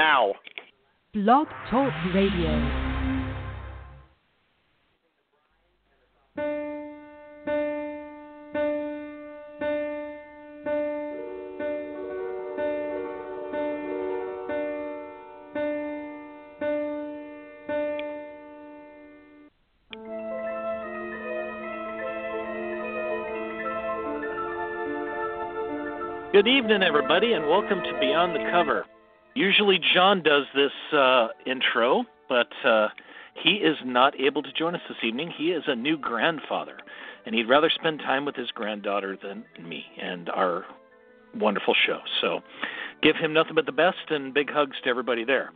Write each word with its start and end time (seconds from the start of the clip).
now. 0.00 0.32
Blog 1.12 1.46
Talk 1.70 1.92
Radio. 2.14 2.48
Good 26.32 26.48
evening, 26.48 26.82
everybody, 26.82 27.34
and 27.34 27.46
welcome 27.46 27.82
to 27.82 27.98
Beyond 28.00 28.34
the 28.34 28.50
Cover. 28.50 28.86
Usually, 29.34 29.78
John 29.94 30.22
does 30.22 30.44
this 30.54 30.72
uh, 30.92 31.28
intro, 31.46 32.04
but 32.28 32.48
uh, 32.64 32.88
he 33.34 33.54
is 33.54 33.76
not 33.84 34.18
able 34.18 34.42
to 34.42 34.52
join 34.52 34.74
us 34.74 34.80
this 34.88 34.98
evening. 35.02 35.32
He 35.36 35.52
is 35.52 35.64
a 35.66 35.74
new 35.74 35.96
grandfather, 35.96 36.78
and 37.24 37.34
he'd 37.34 37.48
rather 37.48 37.70
spend 37.70 38.00
time 38.00 38.24
with 38.24 38.34
his 38.34 38.50
granddaughter 38.50 39.16
than 39.22 39.44
me 39.62 39.84
and 40.00 40.28
our 40.30 40.64
wonderful 41.34 41.74
show. 41.86 42.00
So, 42.20 42.40
give 43.02 43.16
him 43.16 43.32
nothing 43.32 43.54
but 43.54 43.66
the 43.66 43.72
best 43.72 44.10
and 44.10 44.34
big 44.34 44.50
hugs 44.50 44.76
to 44.82 44.90
everybody 44.90 45.24
there. 45.24 45.52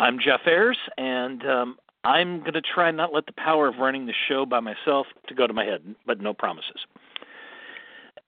I'm 0.00 0.18
Jeff 0.18 0.40
Ayers, 0.46 0.78
and 0.98 1.46
um, 1.46 1.76
I'm 2.02 2.40
going 2.40 2.54
to 2.54 2.62
try 2.62 2.90
not 2.90 3.12
let 3.12 3.26
the 3.26 3.32
power 3.32 3.68
of 3.68 3.76
running 3.76 4.06
the 4.06 4.14
show 4.28 4.46
by 4.46 4.58
myself 4.58 5.06
to 5.28 5.34
go 5.34 5.46
to 5.46 5.52
my 5.52 5.64
head, 5.64 5.94
but 6.06 6.20
no 6.20 6.34
promises. 6.34 6.86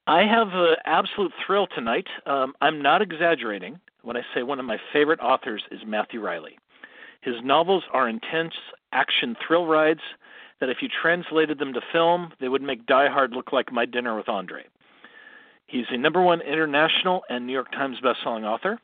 I 0.07 0.25
have 0.25 0.49
an 0.53 0.77
absolute 0.85 1.33
thrill 1.45 1.67
tonight. 1.67 2.07
Um, 2.27 2.55
I'm 2.61 2.83
not 2.83 3.03
exaggerating 3.03 3.81
when 4.03 4.17
I 4.17 4.23
say 4.35 4.43
one 4.43 4.61
of 4.61 4.67
my 4.67 4.79
favorite 4.93 5.21
authors 5.21 5.63
is 5.71 5.81
Matthew 5.87 6.21
Reilly. 6.21 6.59
His 7.23 7.37
novels 7.43 7.85
are 7.93 8.09
intense 8.09 8.55
action 8.93 9.37
thrill 9.47 9.67
rides 9.67 10.01
that, 10.61 10.69
if 10.69 10.79
you 10.81 10.89
translated 10.89 11.59
them 11.59 11.73
to 11.73 11.81
film, 11.93 12.33
they 12.41 12.49
would 12.49 12.63
make 12.63 12.87
Die 12.87 13.09
Hard 13.09 13.33
look 13.33 13.53
like 13.53 13.73
My 13.73 13.87
Dinner 13.87 14.17
with 14.17 14.29
Andre. 14.29 14.65
He's 15.67 15.87
a 15.91 15.97
number 15.97 16.21
one 16.21 16.41
international 16.41 17.23
and 17.29 17.47
New 17.47 17.53
York 17.53 17.71
Times 17.73 17.99
bestselling 18.05 18.45
author, 18.45 18.79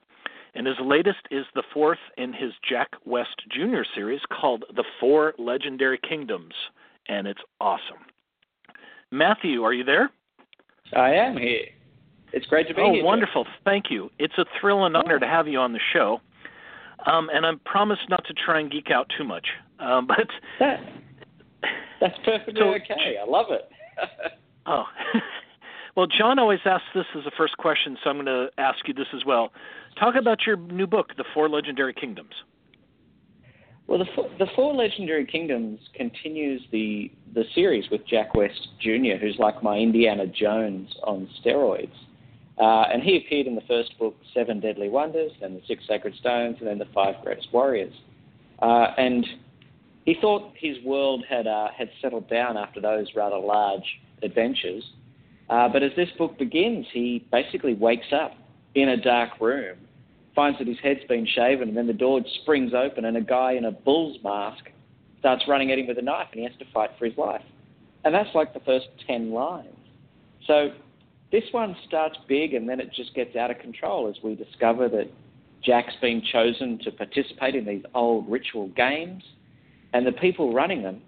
and 0.55 0.67
his 0.67 0.77
latest 0.81 1.21
is 1.31 1.45
the 1.55 1.63
fourth 1.75 1.99
in 2.17 2.33
his 2.33 2.53
Jack 2.69 2.89
West 3.05 3.43
Jr. 3.51 3.83
series 3.95 4.21
called 4.33 4.65
The 4.75 4.85
Four 4.99 5.35
Legendary 5.39 5.99
Kingdoms, 6.09 6.55
and 7.09 7.27
it's 7.27 7.43
awesome. 7.61 8.07
Matthew, 9.11 9.63
are 9.63 9.73
you 9.73 9.85
there? 9.85 10.11
I 10.97 11.11
am 11.11 11.37
here. 11.37 11.67
It's 12.33 12.47
great 12.47 12.69
to 12.69 12.75
be 12.75 12.83
oh, 12.83 12.93
here. 12.93 13.03
Oh, 13.03 13.07
wonderful. 13.07 13.47
Thank 13.65 13.91
you. 13.91 14.11
It's 14.19 14.35
a 14.39 14.45
thrill 14.61 14.85
and 14.85 14.97
honor 14.97 15.19
to 15.19 15.27
have 15.27 15.49
you 15.49 15.59
on 15.59 15.73
the 15.73 15.81
show. 15.93 16.21
Um, 17.07 17.31
and 17.33 17.47
I 17.47 17.53
promise 17.65 17.99
not 18.09 18.25
to 18.27 18.35
try 18.35 18.61
and 18.61 18.71
geek 18.71 18.91
out 18.91 19.11
too 19.17 19.25
much. 19.25 19.47
Um, 19.79 20.07
but 20.09 20.29
that, 20.59 20.81
that's 22.01 22.19
perfectly 22.25 22.61
so, 22.61 22.75
okay. 22.75 23.17
I 23.21 23.29
love 23.29 23.47
it. 23.51 23.69
oh. 24.67 24.85
well, 25.97 26.07
John 26.07 26.39
always 26.39 26.61
asks 26.65 26.87
this 26.95 27.07
as 27.17 27.25
a 27.27 27.31
first 27.37 27.57
question, 27.57 27.97
so 28.03 28.11
I'm 28.11 28.17
going 28.17 28.27
to 28.27 28.49
ask 28.59 28.87
you 28.87 28.95
this 28.95 29.09
as 29.15 29.25
well. 29.25 29.53
Talk 29.99 30.15
about 30.17 30.47
your 30.47 30.57
new 30.57 30.87
book, 30.87 31.17
The 31.17 31.25
Four 31.35 31.49
Legendary 31.49 31.95
Kingdoms. 31.95 32.35
Well, 33.89 33.99
the 33.99 34.07
four, 34.15 34.31
the 34.39 34.47
four 34.55 34.75
legendary 34.75 35.25
kingdoms 35.25 35.81
continues 35.95 36.61
the 36.71 37.11
the 37.35 37.45
series 37.55 37.89
with 37.91 38.07
Jack 38.07 38.35
West 38.35 38.69
Jr., 38.81 39.17
who's 39.19 39.37
like 39.39 39.63
my 39.63 39.79
Indiana 39.79 40.27
Jones 40.27 40.95
on 41.05 41.27
steroids. 41.43 41.89
Uh, 42.61 42.87
and 42.93 43.03
he 43.03 43.17
appeared 43.17 43.47
in 43.47 43.55
the 43.55 43.63
first 43.63 43.97
book, 43.99 44.17
Seven 44.35 44.61
Deadly 44.61 44.89
Wonders, 44.89 45.33
then 45.41 45.55
the 45.55 45.63
Six 45.69 45.85
Sacred 45.87 46.15
Stones, 46.17 46.57
and 46.59 46.67
then 46.67 46.79
the 46.79 46.89
Five 46.93 47.15
Greatest 47.23 47.49
Warriors. 47.53 47.95
Uh, 48.61 48.89
and 48.99 49.25
he 50.05 50.17
thought 50.21 50.53
his 50.57 50.77
world 50.85 51.25
had 51.29 51.47
uh, 51.47 51.69
had 51.77 51.89
settled 52.03 52.29
down 52.29 52.57
after 52.57 52.81
those 52.81 53.07
rather 53.15 53.39
large 53.39 54.01
adventures. 54.23 54.83
Uh, 55.49 55.69
but 55.69 55.83
as 55.83 55.93
this 55.97 56.09
book 56.19 56.37
begins, 56.39 56.87
he 56.93 57.25
basically 57.31 57.75
wakes 57.75 58.13
up 58.13 58.33
in 58.75 58.89
a 58.91 58.97
dark 58.97 59.41
room 59.41 59.77
finds 60.39 60.57
that 60.61 60.69
his 60.69 60.77
head's 60.81 61.03
been 61.09 61.27
shaven, 61.27 61.67
and 61.67 61.77
then 61.77 61.89
the 61.89 61.93
door 61.93 62.21
springs 62.43 62.73
open, 62.73 63.05
and 63.05 63.17
a 63.17 63.21
guy 63.21 63.55
in 63.55 63.65
a 63.65 63.73
bull's 63.73 64.17
mask 64.23 64.67
starts 65.19 65.43
running 65.49 65.73
at 65.73 65.79
him 65.81 65.89
with 65.89 65.99
a 65.99 66.03
knife, 66.03 66.29
and 66.31 66.39
he 66.39 66.47
has 66.47 66.57
to 66.61 66.65
fight 66.73 66.91
for 66.97 67.07
his 67.07 67.19
life. 67.19 67.43
And 68.05 68.15
that's 68.15 68.33
like 68.37 68.55
the 68.55 68.61
first 68.61 68.87
10 69.05 69.33
lines. 69.33 69.67
So 70.47 70.71
this 71.31 71.45
one 71.53 71.77
starts 71.87 72.17
big, 72.27 72.55
and 72.55 72.69
then 72.69 72.81
it 72.81 72.93
just 72.93 73.15
gets 73.15 73.37
out 73.37 73.51
of 73.51 73.59
control 73.59 74.09
as 74.09 74.23
we 74.23 74.35
discover 74.35 74.89
that 74.89 75.11
Jack's 75.63 75.95
been 76.01 76.23
chosen 76.33 76.79
to 76.85 76.91
participate 76.91 77.55
in 77.55 77.67
these 77.67 77.83
old 77.95 78.31
ritual 78.31 78.69
games, 78.69 79.23
and 79.93 80.07
the 80.07 80.13
people 80.13 80.55
running 80.55 80.83
them 80.83 81.03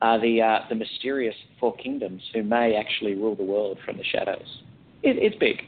are 0.00 0.18
the, 0.20 0.40
uh, 0.40 0.60
the 0.68 0.74
mysterious 0.74 1.34
Four 1.58 1.76
Kingdoms 1.76 2.22
who 2.32 2.42
may 2.42 2.74
actually 2.74 3.14
rule 3.14 3.34
the 3.34 3.44
world 3.44 3.78
from 3.84 3.98
the 3.98 4.04
shadows. 4.04 4.62
It, 5.02 5.16
it's 5.18 5.36
big. 5.36 5.62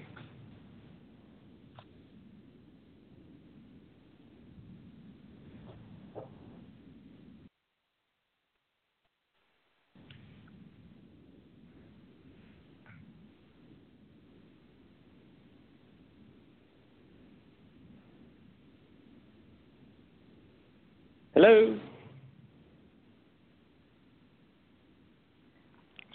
Hello. 21.34 21.78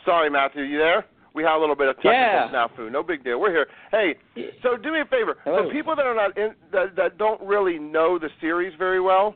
Sorry, 0.06 0.30
Matthew, 0.30 0.64
you 0.64 0.78
there? 0.78 1.06
We 1.34 1.44
had 1.44 1.58
a 1.58 1.60
little 1.60 1.76
bit 1.76 1.88
of 1.88 1.96
technical 1.98 2.14
yeah. 2.14 2.50
snafu. 2.52 2.92
No 2.92 3.04
big 3.04 3.24
deal. 3.24 3.40
We're 3.40 3.52
here. 3.52 3.68
Hey, 3.92 4.16
so 4.64 4.78
do 4.78 4.92
me 4.92 5.02
a 5.02 5.06
favor. 5.06 5.38
Hello. 5.44 5.68
For 5.68 5.74
people 5.74 5.96
that 5.96 6.06
are 6.06 6.16
not 6.16 6.38
in, 6.38 6.56
that, 6.72 6.96
that 6.96 7.18
don't 7.18 7.42
really 7.42 7.78
know 7.78 8.18
the 8.18 8.30
series 8.40 8.74
very 8.78 9.02
well, 9.02 9.36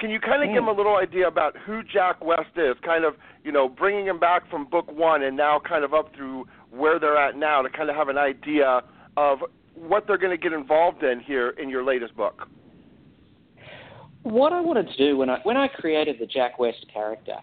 can 0.00 0.10
you 0.10 0.20
kind 0.20 0.42
of 0.42 0.48
mm. 0.48 0.54
give 0.54 0.62
them 0.62 0.68
a 0.68 0.76
little 0.76 0.96
idea 0.96 1.26
about 1.26 1.56
who 1.66 1.82
Jack 1.82 2.24
West 2.24 2.56
is? 2.56 2.76
Kind 2.84 3.04
of, 3.04 3.14
you 3.44 3.52
know, 3.52 3.68
bringing 3.68 4.06
him 4.06 4.18
back 4.18 4.48
from 4.48 4.68
book 4.68 4.90
one 4.90 5.22
and 5.22 5.36
now 5.36 5.60
kind 5.60 5.84
of 5.84 5.92
up 5.92 6.14
through 6.14 6.46
where 6.70 6.98
they're 6.98 7.18
at 7.18 7.36
now 7.36 7.62
to 7.62 7.70
kind 7.70 7.90
of 7.90 7.96
have 7.96 8.08
an 8.08 8.18
idea 8.18 8.82
of 9.16 9.38
what 9.74 10.06
they're 10.06 10.18
going 10.18 10.36
to 10.36 10.42
get 10.42 10.52
involved 10.52 11.02
in 11.02 11.20
here 11.20 11.50
in 11.50 11.68
your 11.68 11.84
latest 11.84 12.16
book 12.16 12.48
what 14.26 14.52
I 14.52 14.60
wanted 14.60 14.88
to 14.88 14.96
do 14.96 15.16
when 15.16 15.30
I 15.30 15.38
when 15.44 15.56
I 15.56 15.68
created 15.68 16.16
the 16.18 16.26
Jack 16.26 16.58
West 16.58 16.84
character, 16.92 17.36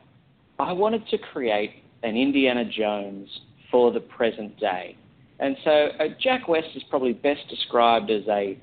I 0.59 0.73
wanted 0.73 1.07
to 1.07 1.17
create 1.17 1.71
an 2.03 2.17
Indiana 2.17 2.65
Jones 2.65 3.29
for 3.71 3.91
the 3.91 4.01
present 4.01 4.59
day. 4.59 4.97
And 5.39 5.55
so 5.63 5.89
uh, 5.99 6.05
Jack 6.21 6.47
West 6.47 6.67
is 6.75 6.83
probably 6.89 7.13
best 7.13 7.47
described 7.49 8.11
as 8.11 8.23
a 8.27 8.57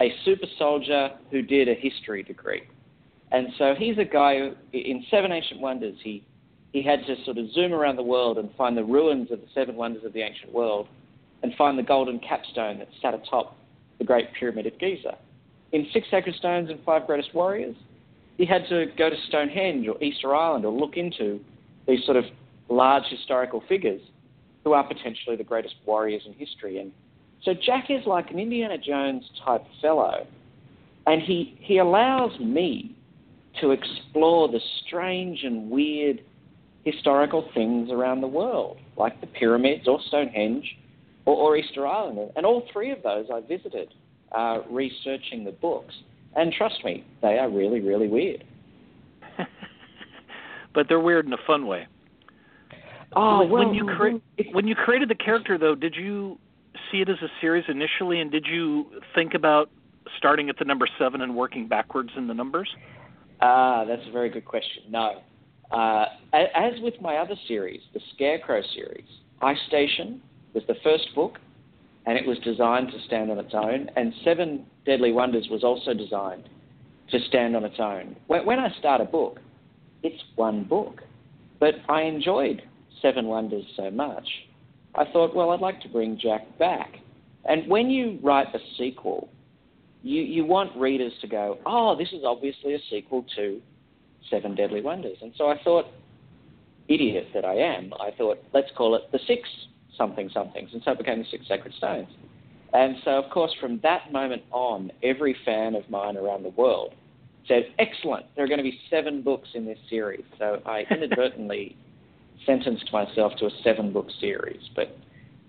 a 0.00 0.12
super 0.24 0.46
soldier 0.56 1.10
who 1.30 1.42
did 1.42 1.68
a 1.68 1.74
history 1.74 2.22
degree. 2.22 2.62
And 3.32 3.48
so 3.58 3.74
he's 3.76 3.98
a 3.98 4.04
guy 4.04 4.38
who, 4.38 4.52
in 4.72 5.04
Seven 5.10 5.32
Ancient 5.32 5.60
Wonders, 5.60 5.96
he 6.02 6.24
he 6.72 6.82
had 6.82 7.04
to 7.06 7.16
sort 7.24 7.38
of 7.38 7.50
zoom 7.52 7.72
around 7.72 7.96
the 7.96 8.04
world 8.04 8.38
and 8.38 8.50
find 8.56 8.76
the 8.76 8.84
ruins 8.84 9.32
of 9.32 9.40
the 9.40 9.46
seven 9.52 9.74
wonders 9.74 10.04
of 10.04 10.12
the 10.12 10.22
ancient 10.22 10.52
world 10.52 10.86
and 11.42 11.54
find 11.56 11.78
the 11.78 11.82
golden 11.82 12.20
capstone 12.20 12.78
that 12.78 12.88
sat 13.02 13.14
atop 13.14 13.56
the 13.98 14.04
Great 14.04 14.32
Pyramid 14.32 14.66
of 14.66 14.78
Giza 14.78 15.16
in 15.74 15.88
Six 15.92 16.06
Sacred 16.08 16.36
Stones 16.36 16.70
and 16.70 16.78
Five 16.84 17.04
Greatest 17.04 17.34
Warriors, 17.34 17.74
he 18.38 18.46
had 18.46 18.62
to 18.68 18.86
go 18.96 19.10
to 19.10 19.16
Stonehenge 19.28 19.88
or 19.88 20.02
Easter 20.02 20.32
Island 20.32 20.64
or 20.64 20.72
look 20.72 20.96
into 20.96 21.40
these 21.88 22.04
sort 22.04 22.16
of 22.16 22.24
large 22.68 23.02
historical 23.10 23.60
figures 23.68 24.00
who 24.62 24.72
are 24.72 24.86
potentially 24.86 25.34
the 25.34 25.44
greatest 25.44 25.74
warriors 25.84 26.22
in 26.26 26.32
history. 26.34 26.78
And 26.78 26.92
so 27.42 27.54
Jack 27.54 27.90
is 27.90 28.06
like 28.06 28.30
an 28.30 28.38
Indiana 28.38 28.78
Jones 28.78 29.24
type 29.44 29.62
fellow, 29.82 30.26
and 31.08 31.20
he, 31.20 31.58
he 31.60 31.78
allows 31.78 32.38
me 32.38 32.96
to 33.60 33.72
explore 33.72 34.48
the 34.48 34.60
strange 34.86 35.42
and 35.42 35.68
weird 35.68 36.20
historical 36.84 37.48
things 37.52 37.90
around 37.90 38.20
the 38.20 38.28
world, 38.28 38.78
like 38.96 39.20
the 39.20 39.26
pyramids 39.26 39.88
or 39.88 39.98
Stonehenge 40.06 40.76
or, 41.26 41.34
or 41.34 41.56
Easter 41.56 41.84
Island. 41.84 42.30
And 42.36 42.46
all 42.46 42.62
three 42.72 42.92
of 42.92 43.02
those 43.02 43.26
I 43.32 43.40
visited 43.40 43.92
uh, 44.36 44.58
researching 44.70 45.44
the 45.44 45.52
books. 45.52 45.94
And 46.36 46.52
trust 46.52 46.84
me, 46.84 47.04
they 47.22 47.38
are 47.38 47.48
really, 47.48 47.80
really 47.80 48.08
weird. 48.08 48.44
but 50.74 50.86
they're 50.88 51.00
weird 51.00 51.26
in 51.26 51.32
a 51.32 51.38
fun 51.46 51.66
way. 51.66 51.86
Oh, 53.16 53.40
when, 53.40 53.50
well, 53.50 53.66
when 53.66 53.74
you 53.74 53.84
cre- 53.84 54.44
when 54.52 54.66
you 54.66 54.74
created 54.74 55.08
the 55.08 55.14
character, 55.14 55.56
though, 55.56 55.76
did 55.76 55.94
you 55.94 56.38
see 56.90 57.00
it 57.00 57.08
as 57.08 57.16
a 57.22 57.28
series 57.40 57.64
initially, 57.68 58.20
and 58.20 58.30
did 58.30 58.46
you 58.46 58.86
think 59.14 59.34
about 59.34 59.70
starting 60.18 60.48
at 60.48 60.58
the 60.58 60.64
number 60.64 60.86
seven 60.98 61.20
and 61.20 61.36
working 61.36 61.68
backwards 61.68 62.10
in 62.16 62.26
the 62.26 62.34
numbers? 62.34 62.68
Ah, 63.40 63.82
uh, 63.82 63.84
that's 63.84 64.02
a 64.08 64.10
very 64.10 64.30
good 64.30 64.44
question. 64.44 64.82
No, 64.90 65.22
uh, 65.70 66.06
as 66.32 66.74
with 66.80 66.94
my 67.00 67.16
other 67.16 67.36
series, 67.46 67.80
the 67.92 68.00
Scarecrow 68.14 68.62
series, 68.74 69.06
Ice 69.42 69.58
Station 69.68 70.20
was 70.52 70.62
the 70.68 70.76
first 70.82 71.08
book, 71.14 71.38
and 72.06 72.18
it 72.18 72.26
was 72.26 72.38
designed 72.40 72.90
to 72.90 73.00
stand 73.06 73.30
on 73.30 73.38
its 73.38 73.54
own. 73.54 73.90
And 73.96 74.12
Seven 74.24 74.66
Deadly 74.84 75.12
Wonders 75.12 75.48
was 75.50 75.64
also 75.64 75.94
designed 75.94 76.48
to 77.10 77.18
stand 77.28 77.56
on 77.56 77.64
its 77.64 77.78
own. 77.78 78.16
When, 78.26 78.58
I 78.58 78.70
start 78.78 79.00
a 79.00 79.04
book, 79.04 79.40
it's 80.02 80.22
one 80.36 80.64
book, 80.64 81.02
but 81.60 81.74
I 81.88 82.02
enjoyed 82.02 82.62
Seven 83.00 83.26
Wonders 83.26 83.64
so 83.76 83.90
much, 83.90 84.26
I 84.94 85.04
thought, 85.12 85.34
well, 85.34 85.50
I'd 85.50 85.60
like 85.60 85.80
to 85.82 85.88
bring 85.88 86.18
Jack 86.18 86.58
back. 86.58 86.98
And 87.46 87.68
when 87.68 87.90
you 87.90 88.18
write 88.22 88.54
a 88.54 88.58
sequel, 88.78 89.28
you, 90.02 90.22
you 90.22 90.44
want 90.44 90.76
readers 90.76 91.12
to 91.20 91.26
go, 91.26 91.58
oh, 91.66 91.96
this 91.96 92.08
is 92.12 92.22
obviously 92.24 92.74
a 92.74 92.78
sequel 92.90 93.24
to 93.36 93.60
Seven 94.30 94.54
Deadly 94.54 94.80
Wonders. 94.80 95.18
And 95.20 95.32
so 95.36 95.48
I 95.48 95.62
thought, 95.62 95.86
idiot 96.88 97.28
that 97.34 97.44
I 97.44 97.54
am, 97.54 97.92
I 97.94 98.10
thought, 98.16 98.38
let's 98.52 98.68
call 98.76 98.94
it 98.94 99.10
the 99.12 99.18
Six 99.26 99.48
Something 99.96 100.30
Somethings. 100.32 100.70
And 100.72 100.82
so 100.84 100.92
it 100.92 100.98
became 100.98 101.18
the 101.18 101.26
Six 101.30 101.46
Sacred 101.48 101.74
Stones. 101.74 102.08
And 102.72 102.96
so, 103.04 103.12
of 103.12 103.30
course, 103.30 103.52
from 103.60 103.78
that 103.82 104.12
moment 104.12 104.42
on, 104.50 104.90
every 105.02 105.36
fan 105.44 105.74
of 105.76 105.88
mine 105.88 106.16
around 106.16 106.42
the 106.42 106.50
world 106.50 106.94
said, 107.46 107.66
excellent, 107.78 108.26
there 108.34 108.44
are 108.44 108.48
going 108.48 108.58
to 108.58 108.64
be 108.64 108.78
seven 108.90 109.22
books 109.22 109.48
in 109.54 109.64
this 109.64 109.78
series. 109.88 110.24
So 110.38 110.60
I 110.66 110.84
inadvertently 110.90 111.76
sentenced 112.46 112.92
myself 112.92 113.32
to 113.38 113.46
a 113.46 113.50
seven 113.62 113.92
book 113.92 114.08
series. 114.20 114.60
But 114.74 114.96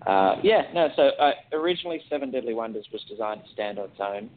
uh, 0.06 0.36
yeah, 0.44 0.64
no, 0.74 0.90
so 0.96 1.10
uh, 1.20 1.32
originally 1.54 2.02
Seven 2.10 2.32
Deadly 2.32 2.54
Wonders 2.54 2.86
was 2.94 3.04
designed 3.10 3.44
to 3.44 3.52
stand 3.54 3.80
on 3.80 3.86
its 3.86 4.00
own. 4.00 4.30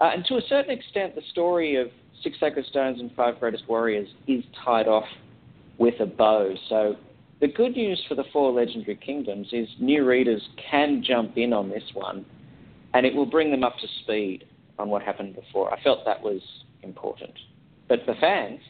Uh, 0.00 0.10
and 0.14 0.24
to 0.26 0.34
a 0.34 0.40
certain 0.48 0.76
extent, 0.76 1.14
the 1.14 1.22
story 1.30 1.76
of 1.76 1.88
Six 2.24 2.36
Sacred 2.40 2.66
Stones 2.66 2.98
and 2.98 3.10
Five 3.14 3.38
Greatest 3.38 3.68
Warriors 3.68 4.08
is 4.26 4.42
tied 4.64 4.88
off 4.88 5.04
with 5.78 5.94
a 6.00 6.06
bow. 6.06 6.54
So 6.68 6.96
the 7.42 7.48
good 7.48 7.76
news 7.76 8.00
for 8.08 8.14
the 8.14 8.22
Four 8.32 8.52
Legendary 8.52 8.96
Kingdoms 9.04 9.48
is 9.50 9.68
new 9.80 10.06
readers 10.06 10.40
can 10.70 11.02
jump 11.04 11.36
in 11.36 11.52
on 11.52 11.68
this 11.68 11.82
one 11.92 12.24
and 12.94 13.04
it 13.04 13.12
will 13.12 13.26
bring 13.26 13.50
them 13.50 13.64
up 13.64 13.76
to 13.80 13.86
speed 14.02 14.44
on 14.78 14.88
what 14.88 15.02
happened 15.02 15.34
before. 15.34 15.74
I 15.74 15.82
felt 15.82 16.04
that 16.06 16.22
was 16.22 16.40
important. 16.84 17.32
But 17.88 18.04
for 18.04 18.14
fans, 18.20 18.60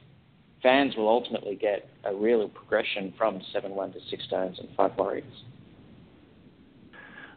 fans 0.63 0.97
will 0.97 1.09
ultimately 1.09 1.55
get 1.55 1.87
a 2.05 2.15
real 2.15 2.49
progression 2.49 3.13
from 3.19 3.43
Seven 3.53 3.73
Wonders, 3.73 4.03
Six 4.09 4.25
Stones, 4.25 4.59
and 4.59 4.69
Five 4.75 4.93
Warriors. 4.97 5.45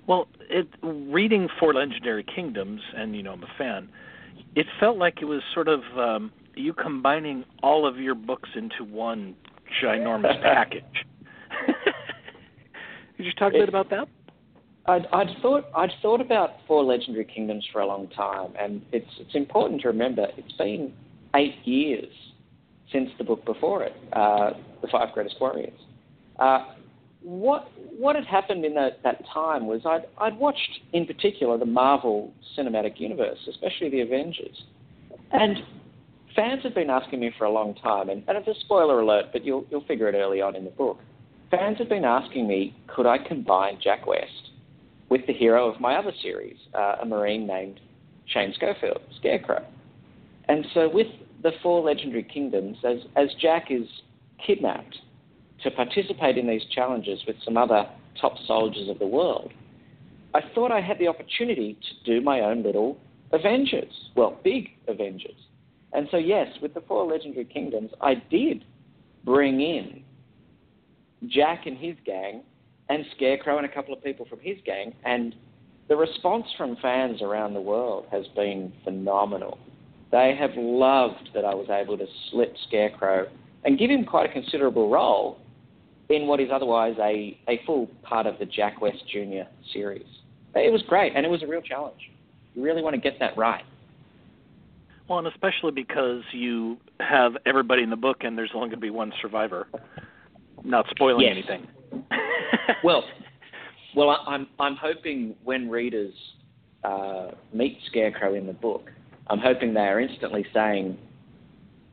Well, 0.08 0.30
it, 0.50 0.70
reading 0.82 1.50
Four 1.60 1.74
Legendary 1.74 2.24
Kingdoms, 2.24 2.80
and 2.96 3.14
you 3.14 3.24
know 3.24 3.34
I'm 3.34 3.44
a 3.44 3.58
fan, 3.58 3.90
it 4.56 4.68
felt 4.80 4.98
like 4.98 5.22
it 5.22 5.26
was 5.26 5.42
sort 5.54 5.68
of 5.68 5.82
um, 5.98 6.32
you 6.56 6.72
combining 6.72 7.44
all 7.62 7.86
of 7.86 7.98
your 7.98 8.16
books 8.16 8.50
into 8.56 8.86
one 8.86 9.36
ginormous 9.84 10.42
package. 10.44 10.84
Could 13.18 13.26
you 13.26 13.34
talk 13.34 13.54
a 13.54 13.60
bit 13.60 13.70
about 13.70 13.90
that? 13.90 14.08
I'd, 14.88 15.08
I'd 15.12 15.30
thought 15.42 15.66
I'd 15.76 15.92
thought 16.02 16.22
about 16.22 16.52
Four 16.68 16.84
Legendary 16.84 17.26
Kingdoms 17.26 17.68
for 17.72 17.82
a 17.82 17.88
long 17.88 18.08
time, 18.10 18.54
and 18.60 18.82
it's 18.92 19.10
it's 19.20 19.36
important 19.36 19.82
to 19.82 19.88
remember 19.88 20.28
it's 20.38 20.52
been 20.54 20.94
eight 21.36 21.56
years 21.66 22.12
since 22.92 23.10
the 23.18 23.24
book 23.24 23.44
before 23.46 23.84
it, 23.84 23.94
uh, 24.14 24.52
The 24.82 24.88
Five 24.92 25.14
Greatest 25.14 25.38
Warriors. 25.42 25.80
Uh, 26.38 26.66
what 27.22 27.68
what 27.98 28.16
had 28.16 28.26
happened 28.26 28.64
in 28.64 28.76
that, 28.76 29.02
that 29.04 29.24
time 29.34 29.66
was 29.66 29.82
I'd, 29.86 30.06
I'd 30.20 30.38
watched 30.38 30.82
in 30.94 31.08
particular 31.08 31.58
the 31.58 31.66
Marvel 31.66 32.32
Cinematic 32.56 33.00
Universe, 33.00 33.40
especially 33.50 33.90
the 33.90 34.02
Avengers, 34.02 34.64
and 35.32 35.58
fans 36.36 36.62
had 36.62 36.76
been 36.76 36.92
asking 36.92 37.22
me 37.22 37.32
for 37.38 37.46
a 37.46 37.52
long 37.52 37.74
time, 37.76 38.10
and, 38.10 38.24
and 38.28 38.38
it's 38.38 38.48
a 38.48 38.60
spoiler 38.62 39.00
alert, 39.00 39.28
but 39.34 39.44
you'll 39.44 39.66
you'll 39.72 39.86
figure 39.86 40.08
it 40.08 40.16
early 40.16 40.42
on 40.42 40.56
in 40.56 40.64
the 40.64 40.70
book. 40.72 41.00
Fans 41.58 41.78
had 41.78 41.90
been 41.90 42.06
asking 42.06 42.48
me, 42.48 42.76
could 42.88 43.06
I 43.06 43.18
combine 43.18 43.80
Jack 43.82 44.06
West 44.06 44.52
with 45.10 45.26
the 45.28 45.34
hero 45.34 45.70
of 45.70 45.80
my 45.80 45.96
other 45.96 46.12
series, 46.22 46.58
uh, 46.74 46.98
a 47.02 47.06
Marine 47.06 47.48
named 47.48 47.80
Shane 48.26 48.54
Schofield, 48.56 49.00
Scarecrow. 49.18 49.66
And 50.48 50.66
so, 50.74 50.90
with 50.90 51.08
the 51.44 51.52
four 51.62 51.82
legendary 51.82 52.24
kingdoms, 52.24 52.78
as, 52.84 53.00
as 53.16 53.30
Jack 53.40 53.68
is 53.70 53.88
kidnapped 54.46 54.98
to 55.64 55.72
participate 55.72 56.38
in 56.38 56.48
these 56.48 56.64
challenges 56.74 57.22
with 57.26 57.36
some 57.44 57.58
other 57.58 57.88
top 58.20 58.34
soldiers 58.48 58.90
of 58.90 59.00
the 59.00 59.08
world, 59.08 59.52
I 60.34 60.42
thought 60.54 60.72
I 60.72 60.82
had 60.82 61.00
the 61.00 61.08
opportunity 61.08 61.78
to 61.82 62.12
do 62.12 62.22
my 62.22 62.42
own 62.42 62.64
little 62.64 62.98
Avengers. 63.32 64.10
Well, 64.16 64.38
big 64.44 64.70
Avengers. 64.88 65.38
And 65.94 66.08
so, 66.12 66.18
yes, 66.18 66.48
with 66.62 66.74
the 66.74 66.82
four 66.82 67.06
legendary 67.06 67.46
kingdoms, 67.46 67.92
I 68.02 68.16
did 68.16 68.66
bring 69.24 69.62
in 69.62 70.04
Jack 71.30 71.66
and 71.66 71.78
his 71.78 71.96
gang 72.06 72.44
and 72.90 73.06
Scarecrow 73.16 73.58
and 73.58 73.66
a 73.66 73.70
couple 73.74 73.94
of 73.94 74.04
people 74.04 74.26
from 74.30 74.40
his 74.40 74.58
gang. 74.66 74.94
And 75.04 75.36
the 75.88 75.96
response 75.96 76.46
from 76.58 76.78
fans 76.82 77.22
around 77.22 77.54
the 77.54 77.62
world 77.62 78.06
has 78.12 78.26
been 78.36 78.72
phenomenal. 78.84 79.58
They 80.12 80.36
have 80.40 80.52
loved 80.56 81.30
that 81.34 81.46
I 81.46 81.54
was 81.54 81.68
able 81.70 81.98
to 81.98 82.06
slip 82.32 82.56
Scarecrow 82.68 83.28
and 83.64 83.78
give 83.78 83.90
him 83.90 84.06
quite 84.06 84.30
a 84.30 84.34
considerable 84.34 84.90
role 84.90 85.40
in 86.10 86.28
what 86.28 86.40
is 86.40 86.50
otherwise 86.54 86.96
a, 87.00 87.38
a 87.48 87.62
full 87.66 87.88
part 88.04 88.28
of 88.28 88.38
the 88.40 88.46
Jack 88.46 88.82
West 88.82 89.04
Jr. 89.12 89.50
series. 89.74 90.06
It 90.54 90.72
was 90.72 90.84
great, 90.84 91.14
and 91.16 91.26
it 91.26 91.30
was 91.30 91.44
a 91.44 91.48
real 91.48 91.62
challenge. 91.62 92.00
You 92.54 92.64
really 92.64 92.82
want 92.82 92.96
to 92.96 93.02
get 93.02 93.20
that 93.20 93.36
right. 93.38 93.66
Well, 95.10 95.20
and 95.20 95.28
especially 95.28 95.72
because 95.72 96.22
you 96.32 96.78
have 97.00 97.34
everybody 97.46 97.84
in 97.84 97.90
the 97.90 97.96
book, 97.96 98.18
and 98.22 98.38
there's 98.38 98.52
only 98.56 98.70
going 98.70 98.80
to 98.80 98.82
be 98.82 98.90
one 98.90 99.12
survivor. 99.22 99.68
Not 100.66 100.88
spoiling 100.90 101.22
yes. 101.22 101.38
anything. 101.38 101.68
well, 102.84 103.04
well, 103.96 104.24
I'm 104.28 104.48
I'm 104.60 104.76
hoping 104.76 105.36
when 105.44 105.70
readers 105.70 106.14
uh, 106.84 107.32
meet 107.54 107.78
Scarecrow 107.88 108.34
in 108.34 108.48
the 108.48 108.54
book, 108.54 108.90
I'm 109.28 109.40
hoping 109.40 109.74
they 109.74 109.82
are 109.82 110.00
instantly 110.00 110.46
saying, 110.54 110.98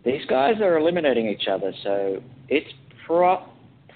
"These 0.05 0.25
guys 0.27 0.55
are 0.61 0.79
eliminating 0.79 1.29
each 1.29 1.49
other, 1.49 1.73
so 1.85 2.23
it's 2.49 2.71
pro- 3.07 3.45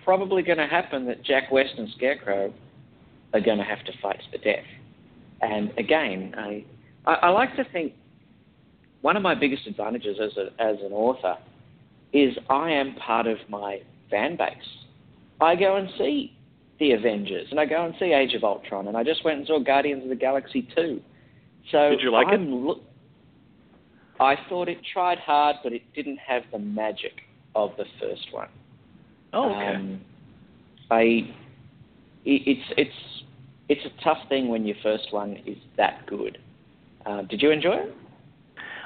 probably 0.05 0.43
going 0.43 0.58
to 0.58 0.67
happen 0.67 1.06
that 1.06 1.25
Jack 1.25 1.50
West 1.50 1.73
and 1.78 1.88
Scarecrow 1.96 2.52
are 3.32 3.40
going 3.40 3.58
to 3.58 3.64
have 3.64 3.82
to 3.87 3.93
fight 4.02 4.19
to 4.19 4.38
the 4.38 4.44
death." 4.44 4.64
And 5.40 5.73
again, 5.78 6.34
I, 6.37 6.64
I, 7.06 7.14
I 7.14 7.28
like 7.31 7.56
to 7.56 7.64
think 7.73 7.94
one 9.00 9.17
of 9.17 9.23
my 9.23 9.34
biggest 9.34 9.67
advantages 9.67 10.19
as 10.23 10.37
a, 10.37 10.62
as 10.62 10.76
an 10.84 10.93
author 10.93 11.37
is 12.12 12.37
I 12.49 12.73
am 12.73 12.94
part 12.94 13.26
of 13.26 13.38
my 13.49 13.81
fan 14.10 14.36
base. 14.36 14.56
I 15.40 15.54
go 15.54 15.76
and 15.76 15.88
see 15.98 16.36
the 16.78 16.92
Avengers, 16.92 17.48
and 17.50 17.60
I 17.60 17.66
go 17.66 17.84
and 17.84 17.94
see 17.98 18.12
Age 18.12 18.34
of 18.34 18.44
Ultron, 18.44 18.88
and 18.88 18.96
I 18.96 19.02
just 19.02 19.24
went 19.24 19.38
and 19.38 19.46
saw 19.46 19.58
Guardians 19.58 20.02
of 20.02 20.08
the 20.08 20.16
Galaxy 20.16 20.68
2. 20.74 21.00
So 21.70 21.90
Did 21.90 22.00
you 22.00 22.12
like 22.12 22.28
I'm 22.28 22.44
it? 22.44 22.50
Lo- 22.50 22.80
I 24.20 24.36
thought 24.48 24.68
it 24.68 24.78
tried 24.92 25.18
hard, 25.18 25.56
but 25.62 25.72
it 25.72 25.82
didn't 25.94 26.18
have 26.18 26.42
the 26.52 26.58
magic 26.58 27.12
of 27.54 27.72
the 27.76 27.84
first 28.00 28.28
one. 28.32 28.48
Oh, 29.32 29.50
okay. 29.50 29.75
Um, 29.75 30.00
I, 30.90 31.00
it, 32.25 32.42
it's 32.46 32.72
it's 32.76 33.25
it's 33.68 33.80
a 33.84 34.04
tough 34.04 34.18
thing 34.28 34.48
when 34.48 34.64
your 34.64 34.76
first 34.82 35.12
one 35.12 35.36
is 35.46 35.56
that 35.76 36.06
good. 36.06 36.38
Uh, 37.04 37.22
did 37.22 37.42
you 37.42 37.50
enjoy 37.50 37.75
it? 37.75 37.94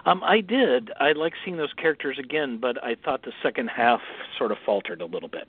Um, 0.06 0.22
I 0.24 0.40
did. 0.40 0.90
I 0.98 1.12
like 1.12 1.34
seeing 1.44 1.58
those 1.58 1.72
characters 1.74 2.18
again, 2.18 2.58
but 2.60 2.82
I 2.82 2.96
thought 3.04 3.22
the 3.22 3.32
second 3.42 3.68
half 3.68 4.00
sort 4.40 4.50
of 4.50 4.58
faltered 4.64 5.02
a 5.02 5.04
little 5.04 5.28
bit. 5.28 5.48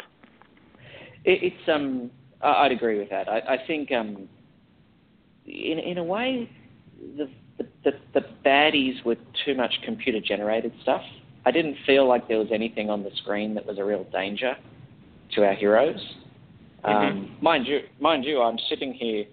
It, 1.24 1.54
it's 1.54 1.70
um, 1.70 2.12
I'd 2.42 2.74
agree 2.74 3.00
with 3.00 3.10
that. 3.10 3.30
I, 3.30 3.40
I 3.40 3.58
think 3.66 3.92
um, 3.92 4.28
in 5.46 5.80
in 5.80 5.98
a 5.98 6.04
way, 6.04 6.50
the, 7.18 7.30
the 7.84 7.92
the 8.14 8.22
baddies 8.46 9.04
were 9.06 9.16
too 9.46 9.56
much 9.56 9.74
computer 9.86 10.20
generated 10.20 10.74
stuff. 10.84 11.02
I 11.46 11.52
didn't 11.52 11.78
feel 11.88 12.08
like 12.08 12.28
there 12.28 12.38
was 12.38 12.50
anything 12.54 12.90
on 12.90 13.02
the 13.02 13.12
screen 13.24 13.56
that 13.56 13.66
was 13.66 13.80
a 13.80 13.84
real 13.84 14.04
danger 14.12 14.56
to 15.36 15.46
our 15.46 15.56
heroes. 15.56 16.00
Mm-hmm. 16.84 16.90
Um, 16.90 17.38
mind 17.42 17.66
you, 17.66 17.80
mind 18.00 18.26
you, 18.26 18.42
I'm 18.42 18.58
sitting 18.70 18.94
here 18.94 19.26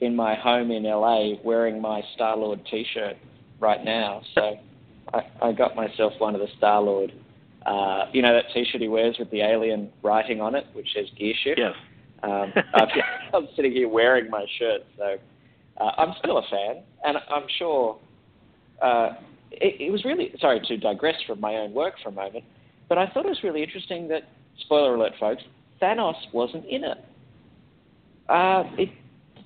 in 0.00 0.16
my 0.16 0.34
home 0.34 0.70
in 0.70 0.84
LA 0.84 1.34
wearing 1.44 1.80
my 1.80 2.02
Star 2.14 2.36
Lord 2.36 2.60
T-shirt 2.70 3.16
right 3.60 3.84
now. 3.84 4.22
So 4.34 4.56
I, 5.12 5.20
I 5.42 5.52
got 5.52 5.76
myself 5.76 6.12
one 6.18 6.34
of 6.34 6.40
the 6.40 6.48
Star 6.58 6.80
Lord. 6.80 7.12
Uh, 7.66 8.04
you 8.12 8.20
know 8.20 8.34
that 8.34 8.44
T-shirt 8.52 8.80
he 8.80 8.88
wears 8.88 9.16
with 9.18 9.30
the 9.30 9.40
alien 9.40 9.90
writing 10.02 10.40
on 10.40 10.54
it, 10.54 10.66
which 10.74 10.88
says 10.94 11.06
Gear 11.18 11.34
Shift. 11.42 11.58
Yes. 11.58 11.74
Um, 12.22 12.52
I'm, 12.74 12.88
I'm 13.34 13.48
sitting 13.56 13.72
here 13.72 13.88
wearing 13.88 14.30
my 14.30 14.44
shirt, 14.58 14.82
so 14.98 15.16
uh, 15.80 15.90
I'm 15.96 16.14
still 16.18 16.38
a 16.38 16.42
fan, 16.42 16.82
and 17.04 17.16
I'm 17.16 17.46
sure 17.58 17.98
uh, 18.82 19.10
it, 19.50 19.80
it 19.80 19.90
was 19.90 20.04
really 20.04 20.32
sorry 20.40 20.60
to 20.60 20.76
digress 20.76 21.16
from 21.26 21.40
my 21.40 21.54
own 21.56 21.72
work 21.72 21.94
for 22.02 22.10
a 22.10 22.12
moment, 22.12 22.44
but 22.88 22.98
I 22.98 23.06
thought 23.06 23.24
it 23.24 23.30
was 23.30 23.42
really 23.42 23.62
interesting 23.62 24.08
that 24.08 24.22
spoiler 24.60 24.94
alert, 24.94 25.12
folks, 25.18 25.42
Thanos 25.80 26.16
wasn't 26.32 26.66
in 26.66 26.84
it. 26.84 26.98
Uh, 28.28 28.64
it 28.78 28.90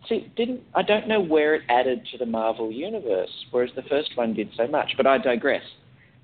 see, 0.08 0.32
didn't 0.36 0.60
I 0.74 0.82
don't 0.82 1.08
know 1.08 1.20
where 1.20 1.54
it 1.54 1.62
added 1.68 2.06
to 2.12 2.18
the 2.18 2.26
Marvel 2.26 2.70
universe, 2.70 3.30
whereas 3.50 3.70
the 3.76 3.82
first 3.82 4.16
one 4.16 4.34
did 4.34 4.50
so 4.56 4.66
much. 4.66 4.92
But 4.96 5.06
I 5.06 5.18
digress. 5.18 5.62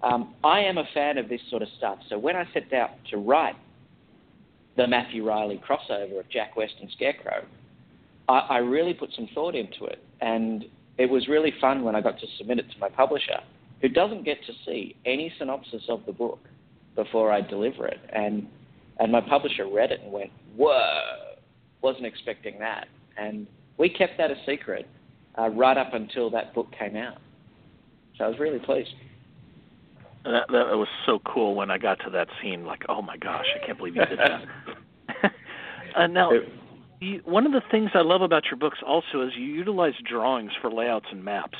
Um, 0.04 0.34
I 0.44 0.60
am 0.60 0.76
a 0.76 0.84
fan 0.92 1.16
of 1.16 1.30
this 1.30 1.40
sort 1.48 1.62
of 1.62 1.68
stuff. 1.78 1.98
So 2.10 2.18
when 2.18 2.36
I 2.36 2.44
set 2.52 2.70
out 2.74 2.90
to 3.10 3.16
write 3.16 3.56
the 4.76 4.86
Matthew 4.86 5.26
Reilly 5.26 5.60
crossover 5.66 6.20
of 6.20 6.28
Jack 6.28 6.56
West 6.56 6.74
and 6.80 6.90
Scarecrow, 6.90 7.44
I, 8.28 8.38
I 8.50 8.58
really 8.58 8.92
put 8.92 9.10
some 9.16 9.28
thought 9.34 9.54
into 9.54 9.86
it, 9.86 10.04
and 10.20 10.66
it 10.98 11.06
was 11.06 11.26
really 11.26 11.54
fun 11.58 11.82
when 11.84 11.96
I 11.96 12.02
got 12.02 12.18
to 12.20 12.26
submit 12.36 12.58
it 12.58 12.70
to 12.72 12.78
my 12.78 12.90
publisher, 12.90 13.40
who 13.80 13.88
doesn't 13.88 14.24
get 14.24 14.38
to 14.46 14.52
see 14.66 14.94
any 15.06 15.32
synopsis 15.38 15.82
of 15.88 16.04
the 16.06 16.12
book 16.12 16.40
before 16.96 17.32
I 17.32 17.40
deliver 17.40 17.86
it, 17.86 17.98
and 18.12 18.46
and 19.00 19.10
my 19.10 19.20
publisher 19.20 19.66
read 19.66 19.90
it 19.90 20.00
and 20.02 20.12
went, 20.12 20.30
"Whoa, 20.56 21.36
wasn't 21.82 22.06
expecting 22.06 22.58
that," 22.60 22.88
and 23.16 23.46
we 23.78 23.88
kept 23.88 24.18
that 24.18 24.30
a 24.30 24.36
secret 24.46 24.86
uh, 25.38 25.48
right 25.48 25.76
up 25.76 25.94
until 25.94 26.30
that 26.30 26.54
book 26.54 26.68
came 26.78 26.94
out. 26.94 27.18
So 28.16 28.24
I 28.24 28.28
was 28.28 28.38
really 28.38 28.60
pleased. 28.60 28.90
That, 30.24 30.46
that 30.48 30.76
was 30.76 30.88
so 31.04 31.20
cool 31.26 31.54
when 31.54 31.70
I 31.70 31.76
got 31.76 32.00
to 32.04 32.10
that 32.10 32.28
scene. 32.40 32.64
Like, 32.64 32.82
oh 32.88 33.02
my 33.02 33.16
gosh, 33.16 33.46
I 33.60 33.64
can't 33.66 33.76
believe 33.76 33.96
you 33.96 34.06
did 34.06 34.18
that. 34.18 35.32
uh, 35.96 36.06
now, 36.06 36.30
you, 37.00 37.20
one 37.24 37.44
of 37.44 37.52
the 37.52 37.60
things 37.70 37.90
I 37.94 38.00
love 38.00 38.22
about 38.22 38.46
your 38.46 38.56
books 38.56 38.78
also 38.86 39.20
is 39.20 39.32
you 39.36 39.44
utilize 39.44 39.92
drawings 40.08 40.52
for 40.62 40.70
layouts 40.72 41.06
and 41.10 41.22
maps, 41.22 41.58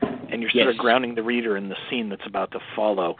and 0.00 0.40
you're 0.40 0.50
sort 0.50 0.66
yes. 0.66 0.74
of 0.74 0.78
grounding 0.78 1.14
the 1.14 1.22
reader 1.22 1.56
in 1.56 1.68
the 1.68 1.76
scene 1.90 2.08
that's 2.08 2.26
about 2.26 2.52
to 2.52 2.60
follow. 2.74 3.16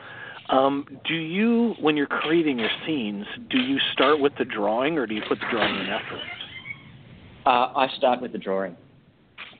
Um, 0.48 0.86
do 1.06 1.14
you, 1.14 1.74
when 1.80 1.96
you're 1.96 2.06
creating 2.06 2.58
your 2.58 2.70
scenes, 2.86 3.26
do 3.50 3.58
you 3.58 3.78
start 3.92 4.18
with 4.18 4.32
the 4.38 4.44
drawing, 4.44 4.98
or 4.98 5.06
do 5.06 5.14
you 5.14 5.22
put 5.28 5.38
the 5.40 5.46
drawing 5.50 5.74
in 5.74 5.86
afterwards? 5.86 6.24
Uh, 7.46 7.72
I 7.76 7.88
start 7.96 8.20
with 8.20 8.32
the 8.32 8.38
drawing. 8.38 8.76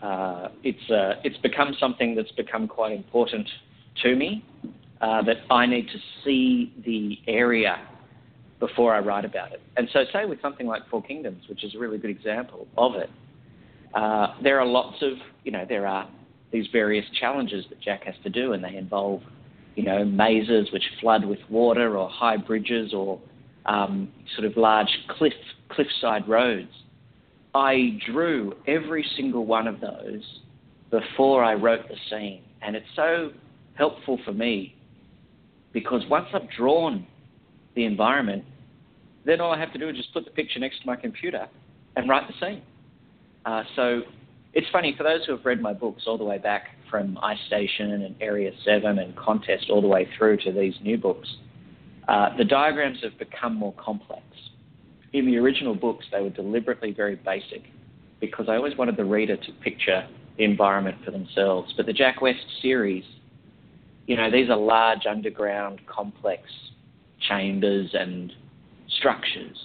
Uh, 0.03 0.49
it's 0.63 0.91
uh, 0.91 1.21
it's 1.25 1.37
become 1.39 1.77
something 1.79 2.15
that's 2.15 2.33
become 2.33 2.67
quite 2.67 2.93
important 2.93 3.47
to 4.03 4.17
me. 4.17 4.45
Uh, 5.01 5.23
that 5.23 5.39
I 5.51 5.65
need 5.65 5.89
to 5.89 5.99
see 6.23 6.75
the 6.85 7.19
area 7.27 7.81
before 8.59 8.95
I 8.95 8.99
write 8.99 9.25
about 9.25 9.51
it. 9.51 9.63
And 9.79 9.89
so, 9.95 10.05
say 10.13 10.27
with 10.27 10.43
something 10.43 10.67
like 10.67 10.87
Four 10.91 11.03
Kingdoms, 11.03 11.45
which 11.49 11.65
is 11.65 11.75
a 11.75 11.79
really 11.79 11.97
good 11.97 12.11
example 12.11 12.67
of 12.77 12.97
it, 12.97 13.09
uh, 13.95 14.35
there 14.43 14.61
are 14.61 14.67
lots 14.67 14.99
of 15.01 15.15
you 15.43 15.53
know 15.53 15.65
there 15.67 15.87
are 15.87 16.07
these 16.53 16.67
various 16.71 17.07
challenges 17.19 17.65
that 17.71 17.81
Jack 17.81 18.05
has 18.05 18.15
to 18.25 18.29
do, 18.29 18.53
and 18.53 18.63
they 18.63 18.77
involve 18.77 19.23
you 19.75 19.85
know 19.85 20.05
mazes 20.05 20.71
which 20.71 20.85
flood 21.01 21.25
with 21.25 21.39
water, 21.49 21.97
or 21.97 22.11
high 22.11 22.37
bridges, 22.37 22.93
or 22.93 23.19
um, 23.65 24.13
sort 24.37 24.47
of 24.47 24.55
large 24.59 24.99
cliff 25.09 25.33
cliffside 25.71 26.29
roads. 26.29 26.69
I 27.55 27.99
drew 28.07 28.55
every 28.67 29.07
single 29.17 29.47
one 29.47 29.67
of 29.67 29.81
those 29.81 30.41
before 30.91 31.43
I 31.43 31.55
wrote 31.55 31.89
the 31.89 31.97
scene, 32.11 32.43
and 32.61 32.77
it's 32.77 32.87
so 32.95 33.31
helpful 33.77 34.19
for 34.27 34.33
me 34.33 34.75
because 35.73 36.03
once 36.09 36.27
I've 36.35 36.51
drawn 36.51 37.07
the 37.75 37.85
environment, 37.85 38.45
then 39.25 39.41
all 39.41 39.53
I 39.53 39.59
have 39.59 39.73
to 39.73 39.79
do 39.79 39.89
is 39.89 39.97
just 39.97 40.13
put 40.13 40.25
the 40.25 40.31
picture 40.31 40.59
next 40.59 40.81
to 40.81 40.87
my 40.87 40.97
computer 40.97 41.49
and 41.97 42.09
write 42.09 42.25
the 42.27 42.35
scene. 42.45 42.63
Uh, 43.45 43.63
so 43.77 44.03
it's 44.53 44.67
funny 44.73 44.95
for 44.97 45.05
those 45.05 45.25
who 45.27 45.37
have 45.37 45.45
read 45.45 45.61
my 45.61 45.73
books 45.73 46.05
all 46.07 46.19
the 46.19 46.25
way 46.25 46.39
back 46.39 46.69
from 46.91 47.19
Ice 47.23 47.39
Station 47.47 48.03
and 48.03 48.17
Area 48.21 48.51
7 48.65 48.99
and 48.99 49.17
Contest 49.17 49.67
all 49.71 49.81
the 49.81 49.89
way 49.89 50.09
through 50.19 50.39
to 50.39 50.53
these 50.53 50.75
new 50.83 50.99
books. 50.99 51.29
Uh, 52.09 52.37
the 52.37 52.45
diagrams 52.45 52.99
have 53.03 53.17
become 53.19 53.55
more 53.55 53.75
complex. 53.75 54.23
In 55.13 55.27
the 55.27 55.37
original 55.39 55.75
books, 55.75 56.05
they 56.11 56.21
were 56.21 56.31
deliberately 56.31 56.93
very 56.93 57.17
basic 57.17 57.63
because 58.21 58.47
I 58.49 58.57
always 58.57 58.77
wanted 58.77 58.97
the 58.97 59.05
reader 59.05 59.37
to 59.37 59.53
picture 59.63 60.07
the 60.37 60.45
environment 60.45 60.99
for 61.05 61.11
themselves. 61.11 61.73
But 61.77 61.87
the 61.87 61.93
Jack 61.93 62.21
West 62.21 62.45
series, 62.61 63.05
you 64.11 64.17
know, 64.17 64.29
these 64.29 64.51
are 64.51 64.57
large 64.57 65.07
underground, 65.09 65.81
complex 65.87 66.43
chambers 67.29 67.91
and 67.95 68.33
structures. 68.99 69.57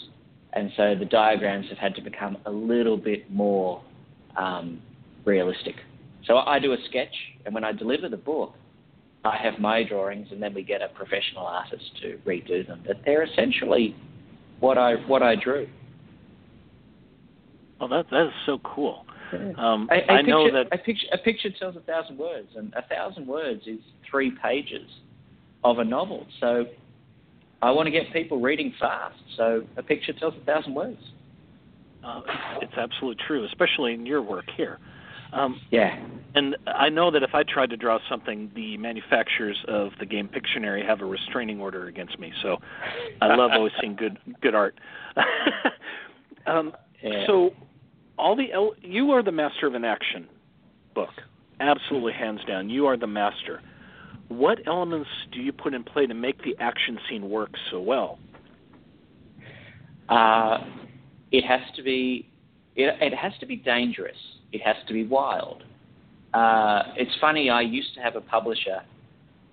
And 0.53 0.71
so 0.77 0.93
the 0.93 1.05
diagrams 1.05 1.67
have 1.69 1.79
had 1.79 1.95
to 1.95 2.01
become 2.01 2.37
a 2.45 2.51
little 2.51 2.95
bit 2.95 3.31
more 3.31 3.81
um, 4.37 4.83
realistic. 5.25 5.73
So 6.27 6.37
I 6.37 6.59
do 6.59 6.73
a 6.73 6.77
sketch, 6.87 7.15
and 7.43 7.55
when 7.55 7.63
I 7.63 7.71
deliver 7.71 8.07
the 8.07 8.17
book, 8.17 8.53
I 9.23 9.35
have 9.35 9.57
my 9.57 9.81
drawings, 9.81 10.27
and 10.29 10.39
then 10.39 10.53
we 10.53 10.61
get 10.61 10.83
a 10.83 10.89
professional 10.89 11.47
artist 11.47 11.83
to 12.03 12.19
redo 12.23 12.67
them. 12.67 12.83
But 12.85 12.97
they're 13.03 13.23
essentially 13.23 13.95
what 14.59 14.77
I 14.77 14.93
what 15.07 15.23
I 15.23 15.35
drew. 15.35 15.67
Oh, 17.81 17.87
that 17.87 18.11
that 18.11 18.27
is 18.27 18.33
so 18.45 18.59
cool. 18.59 19.04
Um, 19.57 19.89
I, 19.91 20.13
I, 20.13 20.17
I 20.17 20.21
know 20.21 20.51
that 20.51 20.67
a 20.71 20.77
picture, 20.77 21.07
a 21.11 21.17
picture 21.17 21.49
tells 21.59 21.75
a 21.75 21.81
thousand 21.81 22.17
words, 22.17 22.49
and 22.55 22.73
a 22.75 22.81
thousand 22.83 23.27
words 23.27 23.61
is 23.67 23.79
three 24.09 24.31
pages 24.41 24.89
of 25.63 25.79
a 25.79 25.83
novel. 25.83 26.25
So 26.39 26.65
I 27.61 27.71
want 27.71 27.87
to 27.87 27.91
get 27.91 28.11
people 28.13 28.39
reading 28.39 28.73
fast. 28.79 29.15
So 29.37 29.63
a 29.77 29.83
picture 29.83 30.13
tells 30.13 30.33
a 30.39 30.45
thousand 30.45 30.75
words. 30.75 30.99
uh, 32.03 32.21
it's, 32.27 32.65
it's 32.69 32.77
absolutely 32.77 33.23
true, 33.27 33.45
especially 33.45 33.93
in 33.93 34.05
your 34.05 34.21
work 34.21 34.45
here. 34.55 34.79
Um, 35.33 35.59
Yeah. 35.71 35.97
and 36.35 36.55
I 36.67 36.89
know 36.89 37.11
that 37.11 37.23
if 37.23 37.33
I 37.33 37.43
tried 37.43 37.69
to 37.71 37.77
draw 37.77 37.97
something, 38.09 38.51
the 38.55 38.77
manufacturers 38.77 39.57
of 39.67 39.91
the 39.99 40.05
game 40.05 40.29
Pictionary 40.29 40.85
have 40.85 41.01
a 41.01 41.05
restraining 41.05 41.59
order 41.59 41.87
against 41.87 42.19
me. 42.19 42.31
So 42.41 42.57
I 43.21 43.35
love 43.35 43.51
always 43.53 43.73
seeing 43.81 43.95
good 43.95 44.17
good 44.41 44.55
art. 44.55 44.79
um, 46.45 46.73
Yeah. 47.01 47.25
So 47.27 47.51
all 48.17 48.35
the 48.35 48.47
you 48.81 49.11
are 49.11 49.23
the 49.23 49.31
master 49.31 49.67
of 49.67 49.73
an 49.73 49.85
action 49.85 50.27
book, 50.93 51.09
absolutely 51.59 52.13
hands 52.13 52.41
down. 52.47 52.69
You 52.69 52.85
are 52.87 52.97
the 52.97 53.07
master. 53.07 53.61
What 54.27 54.59
elements 54.65 55.09
do 55.31 55.39
you 55.39 55.51
put 55.51 55.73
in 55.73 55.83
play 55.83 56.07
to 56.07 56.13
make 56.13 56.41
the 56.43 56.55
action 56.59 56.97
scene 57.07 57.29
work 57.29 57.51
so 57.69 57.79
well? 57.79 58.17
Uh, 60.09 60.59
it 61.31 61.43
has 61.45 61.61
to 61.75 61.83
be 61.83 62.29
it, 62.75 62.95
it 63.01 63.13
has 63.13 63.33
to 63.39 63.45
be 63.45 63.55
dangerous. 63.55 64.17
It 64.51 64.61
has 64.61 64.75
to 64.87 64.93
be 64.93 65.05
wild. 65.05 65.63
Uh, 66.33 66.83
it's 66.95 67.11
funny. 67.21 67.49
I 67.49 67.61
used 67.61 67.93
to 67.95 68.01
have 68.01 68.15
a 68.15 68.21
publisher 68.21 68.81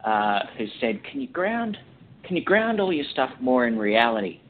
uh, 0.04 0.40
who 0.56 0.66
said, 0.80 1.02
"Can 1.04 1.20
you 1.20 1.28
ground 1.28 1.76
can 2.24 2.36
you 2.36 2.44
ground 2.44 2.80
all 2.80 2.92
your 2.92 3.04
stuff 3.12 3.30
more 3.40 3.66
in 3.66 3.78
reality, 3.78 4.40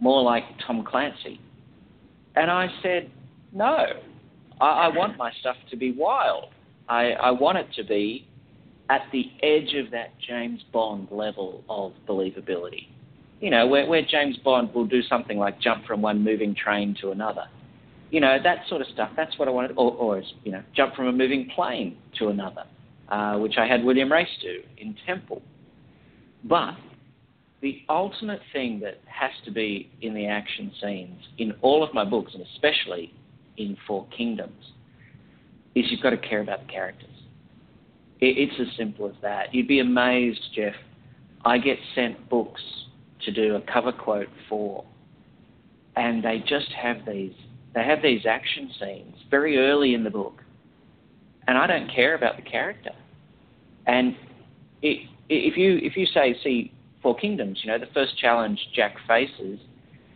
more 0.00 0.22
like 0.22 0.44
Tom 0.66 0.84
Clancy?" 0.84 1.40
And 2.36 2.50
I 2.50 2.68
said, 2.82 3.10
"No. 3.52 3.86
I, 4.60 4.66
I 4.66 4.88
want 4.88 5.16
my 5.16 5.32
stuff 5.40 5.56
to 5.70 5.76
be 5.76 5.92
wild. 5.92 6.46
I, 6.88 7.12
I 7.12 7.30
want 7.30 7.58
it 7.58 7.68
to 7.76 7.84
be 7.84 8.26
at 8.90 9.02
the 9.12 9.30
edge 9.42 9.74
of 9.74 9.90
that 9.92 10.18
James 10.18 10.64
Bond 10.72 11.08
level 11.10 11.62
of 11.68 11.92
believability." 12.08 12.88
you 13.40 13.50
know, 13.50 13.66
where, 13.66 13.86
where 13.86 14.02
James 14.02 14.36
Bond 14.38 14.72
will 14.74 14.86
do 14.86 15.02
something 15.02 15.38
like 15.38 15.60
jump 15.60 15.86
from 15.86 16.02
one 16.02 16.22
moving 16.24 16.54
train 16.54 16.96
to 17.00 17.10
another. 17.10 17.44
You 18.10 18.20
know, 18.20 18.38
that 18.42 18.58
sort 18.68 18.80
of 18.80 18.88
stuff. 18.88 19.10
That's 19.16 19.38
what 19.38 19.48
I 19.48 19.50
wanted. 19.50 19.72
Or, 19.76 19.92
or 19.92 20.22
you 20.42 20.52
know, 20.52 20.62
jump 20.74 20.94
from 20.94 21.08
a 21.08 21.12
moving 21.12 21.50
plane 21.54 21.98
to 22.18 22.28
another, 22.28 22.64
uh, 23.08 23.36
which 23.36 23.54
I 23.58 23.66
had 23.66 23.84
William 23.84 24.10
Race 24.10 24.28
do 24.40 24.62
in 24.78 24.96
Temple. 25.06 25.42
But 26.44 26.74
the 27.60 27.82
ultimate 27.88 28.40
thing 28.52 28.80
that 28.80 29.00
has 29.06 29.32
to 29.44 29.50
be 29.50 29.90
in 30.00 30.14
the 30.14 30.26
action 30.26 30.72
scenes 30.80 31.20
in 31.38 31.52
all 31.60 31.84
of 31.84 31.92
my 31.92 32.04
books, 32.04 32.32
and 32.34 32.42
especially 32.54 33.12
in 33.58 33.76
Four 33.86 34.06
Kingdoms, 34.16 34.72
is 35.74 35.86
you've 35.90 36.00
got 36.00 36.10
to 36.10 36.16
care 36.16 36.40
about 36.40 36.66
the 36.66 36.72
characters. 36.72 37.10
It, 38.20 38.38
it's 38.38 38.54
as 38.60 38.76
simple 38.76 39.06
as 39.06 39.14
that. 39.22 39.54
You'd 39.54 39.68
be 39.68 39.80
amazed, 39.80 40.40
Jeff. 40.54 40.74
I 41.44 41.58
get 41.58 41.78
sent 41.94 42.28
books 42.28 42.62
to 43.24 43.32
do 43.32 43.56
a 43.56 43.60
cover 43.60 43.92
quote 43.92 44.28
for, 44.48 44.84
and 45.96 46.22
they 46.24 46.42
just 46.46 46.70
have 46.72 46.98
these. 47.06 47.34
They 47.74 47.84
have 47.84 48.02
these 48.02 48.24
action 48.26 48.70
scenes 48.80 49.14
very 49.30 49.58
early 49.58 49.94
in 49.94 50.02
the 50.02 50.10
book, 50.10 50.42
and 51.46 51.58
I 51.58 51.66
don't 51.66 51.90
care 51.94 52.14
about 52.14 52.36
the 52.36 52.42
character. 52.42 52.92
And 53.86 54.16
it, 54.82 55.08
if 55.28 55.56
you 55.56 55.78
if 55.82 55.96
you 55.96 56.06
say 56.06 56.36
see 56.42 56.72
Four 57.02 57.16
Kingdoms, 57.16 57.60
you 57.62 57.70
know 57.70 57.78
the 57.78 57.92
first 57.92 58.18
challenge 58.18 58.58
Jack 58.74 58.96
faces 59.06 59.60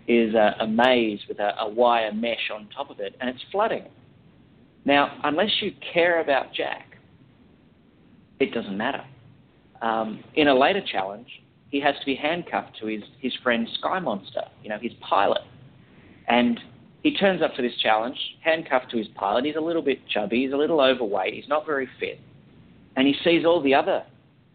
is 0.09 0.35
a, 0.35 0.57
a 0.61 0.67
maze 0.67 1.21
with 1.29 1.39
a, 1.39 1.53
a 1.61 1.69
wire 1.69 2.13
mesh 2.13 2.51
on 2.53 2.69
top 2.75 2.91
of 2.91 3.01
it, 3.01 3.15
and 3.21 3.31
it's 3.31 3.43
flooding. 3.51 3.85
Now, 4.85 5.19
unless 5.23 5.51
you 5.61 5.73
care 5.93 6.21
about 6.21 6.53
Jack, 6.53 6.97
it 8.41 8.53
doesn't 8.53 8.77
matter. 8.77 9.05
Um, 9.81 10.23
in 10.35 10.49
a 10.49 10.55
later 10.55 10.83
challenge, 10.91 11.29
he 11.71 11.81
has 11.81 11.95
to 11.99 12.07
be 12.07 12.15
handcuffed 12.15 12.79
to 12.81 12.87
his, 12.87 13.03
his 13.21 13.33
friend 13.43 13.67
Sky 13.79 13.99
Monster, 13.99 14.43
you 14.63 14.69
know, 14.69 14.79
his 14.81 14.93
pilot. 15.09 15.43
And 16.29 16.59
he 17.03 17.15
turns 17.15 17.43
up 17.43 17.55
for 17.55 17.63
this 17.63 17.77
challenge, 17.83 18.17
handcuffed 18.45 18.91
to 18.91 18.99
his 18.99 19.09
pilot. 19.15 19.45
He's 19.45 19.57
a 19.57 19.61
little 19.61 19.83
bit 19.83 19.99
chubby, 20.09 20.45
he's 20.45 20.53
a 20.53 20.57
little 20.57 20.81
overweight, 20.81 21.35
he's 21.35 21.49
not 21.49 21.67
very 21.67 21.89
fit. 21.99 22.21
And 22.97 23.07
he 23.07 23.15
sees 23.25 23.45
all 23.45 23.63
the 23.63 23.75
other 23.75 24.05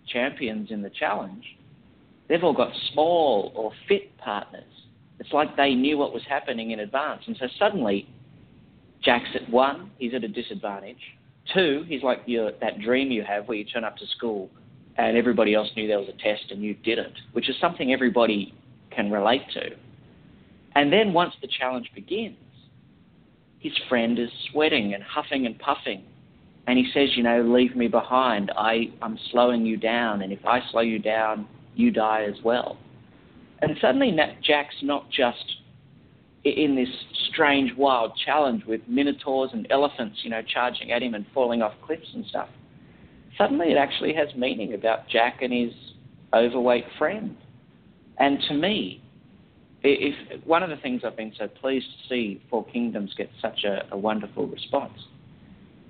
champions 0.08 0.72
in 0.72 0.82
the 0.82 0.90
challenge. 0.90 1.44
They've 2.30 2.44
all 2.44 2.54
got 2.54 2.72
small 2.94 3.52
or 3.56 3.72
fit 3.88 4.18
partners. 4.18 4.64
It's 5.20 5.34
like 5.34 5.56
they 5.58 5.74
knew 5.74 5.98
what 5.98 6.14
was 6.14 6.24
happening 6.28 6.72
in 6.72 6.80
advance. 6.80 7.24
And 7.28 7.36
so 7.40 7.48
suddenly, 7.58 8.08
Jack's 9.04 9.30
at 9.36 9.50
one, 9.50 9.92
he's 9.98 10.14
at 10.14 10.24
a 10.24 10.28
disadvantage. 10.28 10.98
Two, 11.54 11.86
he's 11.88 12.04
like 12.04 12.20
your, 12.26 12.52
that 12.62 12.80
dream 12.80 13.12
you 13.12 13.24
have 13.24 13.48
where 13.48 13.58
you 13.58 13.66
turn 13.66 13.84
up 13.84 13.98
to 13.98 14.06
school 14.18 14.50
and 14.98 15.16
everybody 15.16 15.54
else 15.54 15.70
knew 15.76 15.88
there 15.88 16.00
was 16.00 16.10
a 16.10 16.24
test 16.24 16.52
and 16.52 16.62
you 16.62 16.74
didn't, 16.74 17.14
which 17.34 17.50
is 17.50 17.56
something 17.62 17.94
everybody 17.94 18.54
can 18.92 19.12
relate 19.12 19.44
to. 19.54 19.70
And 20.76 20.92
then 20.92 21.14
once 21.14 21.34
the 21.42 21.48
challenge 21.48 21.90
begins, 21.96 22.36
his 23.60 23.74
friend 23.90 24.20
is 24.20 24.30
sweating 24.52 24.94
and 24.94 25.04
huffing 25.04 25.46
and 25.46 25.58
puffing. 25.58 26.04
And 26.68 26.78
he 26.78 26.90
says, 26.94 27.10
you 27.16 27.24
know, 27.24 27.42
leave 27.42 27.76
me 27.76 27.88
behind. 27.88 28.52
I, 28.56 28.92
I'm 29.02 29.18
slowing 29.32 29.66
you 29.66 29.78
down. 29.78 30.22
And 30.22 30.34
if 30.34 30.46
I 30.46 30.60
slow 30.72 30.82
you 30.82 31.00
down, 31.00 31.48
you 31.76 31.92
die 31.92 32.24
as 32.24 32.44
well. 32.44 32.78
And 33.62 33.76
suddenly 33.82 34.16
Jack's 34.42 34.76
not 34.82 35.10
just 35.10 35.58
in 36.44 36.76
this 36.76 36.90
strange, 37.30 37.72
wild 37.76 38.12
challenge 38.26 38.64
with 38.66 38.82
minotaurs 38.88 39.50
and 39.54 39.68
elephants, 39.70 40.20
you 40.24 40.30
know, 40.30 40.42
charging 40.42 40.92
at 40.92 41.02
him 41.02 41.14
and 41.14 41.26
falling 41.34 41.62
off 41.62 41.74
cliffs 41.86 42.08
and 42.14 42.26
stuff. 42.28 42.50
Suddenly 43.38 43.72
it 43.72 43.78
actually 43.78 44.14
has 44.14 44.28
meaning 44.36 44.74
about 44.74 45.08
Jack 45.10 45.42
and 45.42 45.52
his 45.52 45.74
overweight 46.34 46.86
friend. 46.98 47.36
And 48.20 48.40
to 48.48 48.54
me, 48.54 49.02
if 49.84 50.44
one 50.46 50.64
of 50.64 50.70
the 50.70 50.78
things 50.78 51.02
I've 51.06 51.18
been 51.18 51.34
so 51.38 51.48
pleased 51.48 51.86
to 51.86 52.10
see 52.10 52.42
Four 52.50 52.66
Kingdoms 52.66 53.14
get 53.18 53.30
such 53.42 53.64
a, 53.64 53.88
a 53.92 53.98
wonderful 53.98 54.48
response, 54.48 55.00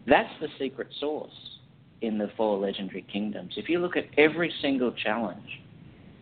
that's 0.06 0.34
the 0.42 0.48
secret 0.60 0.88
sauce 1.00 1.32
in 2.02 2.18
the 2.18 2.30
Four 2.36 2.58
Legendary 2.58 3.06
Kingdoms. 3.12 3.54
If 3.58 3.70
you 3.70 3.80
look 3.80 3.96
at 3.98 4.06
every 4.18 4.54
single 4.62 4.92
challenge, 4.92 5.62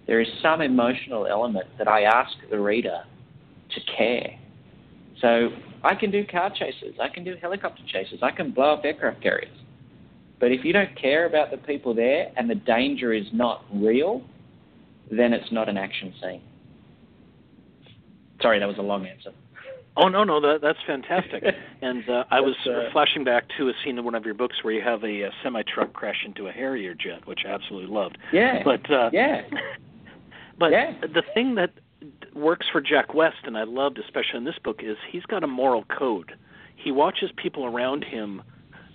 there 0.07 0.21
is 0.21 0.27
some 0.41 0.61
emotional 0.61 1.25
element 1.27 1.67
that 1.77 1.87
I 1.87 2.03
ask 2.03 2.31
the 2.49 2.59
reader 2.59 3.03
to 3.73 3.81
care. 3.97 4.39
So 5.21 5.49
I 5.83 5.95
can 5.95 6.11
do 6.11 6.25
car 6.25 6.51
chases, 6.53 6.95
I 7.01 7.09
can 7.09 7.23
do 7.23 7.35
helicopter 7.41 7.81
chases, 7.87 8.19
I 8.21 8.31
can 8.31 8.51
blow 8.51 8.73
up 8.73 8.85
aircraft 8.85 9.21
carriers. 9.21 9.57
But 10.39 10.51
if 10.51 10.65
you 10.65 10.73
don't 10.73 10.95
care 10.99 11.25
about 11.25 11.51
the 11.51 11.57
people 11.57 11.93
there 11.93 12.31
and 12.35 12.49
the 12.49 12.55
danger 12.55 13.13
is 13.13 13.25
not 13.33 13.63
real, 13.73 14.21
then 15.09 15.33
it's 15.33 15.51
not 15.51 15.69
an 15.69 15.77
action 15.77 16.13
scene. 16.21 16.41
Sorry, 18.41 18.59
that 18.59 18.67
was 18.67 18.77
a 18.77 18.81
long 18.81 19.05
answer. 19.05 19.31
Oh 19.97 20.09
no, 20.09 20.25
no, 20.25 20.41
that 20.41 20.59
that's 20.61 20.79
fantastic. 20.85 21.43
and 21.81 22.07
uh, 22.09 22.25
I 22.29 22.41
was 22.41 22.55
uh, 22.65 22.91
flashing 22.91 23.23
back 23.23 23.45
to 23.57 23.69
a 23.69 23.73
scene 23.83 23.97
in 23.97 24.03
one 24.03 24.13
of 24.13 24.25
your 24.25 24.33
books 24.33 24.57
where 24.61 24.73
you 24.73 24.81
have 24.81 25.03
a, 25.03 25.21
a 25.21 25.31
semi 25.41 25.63
truck 25.63 25.93
crash 25.93 26.23
into 26.25 26.47
a 26.47 26.51
Harrier 26.51 26.93
jet, 26.93 27.25
which 27.25 27.41
I 27.47 27.51
absolutely 27.51 27.93
loved. 27.93 28.17
Yeah. 28.33 28.61
But 28.63 28.91
uh, 28.91 29.09
yeah. 29.13 29.43
But 30.57 30.71
yeah. 30.71 30.93
the 31.01 31.23
thing 31.33 31.55
that 31.55 31.71
works 32.33 32.65
for 32.71 32.81
Jack 32.81 33.13
West, 33.13 33.37
and 33.43 33.57
I 33.57 33.63
loved 33.63 33.97
especially 33.99 34.37
in 34.37 34.45
this 34.45 34.59
book, 34.63 34.81
is 34.83 34.97
he's 35.11 35.23
got 35.23 35.43
a 35.43 35.47
moral 35.47 35.83
code. 35.85 36.33
He 36.75 36.91
watches 36.91 37.31
people 37.35 37.65
around 37.65 38.03
him 38.03 38.41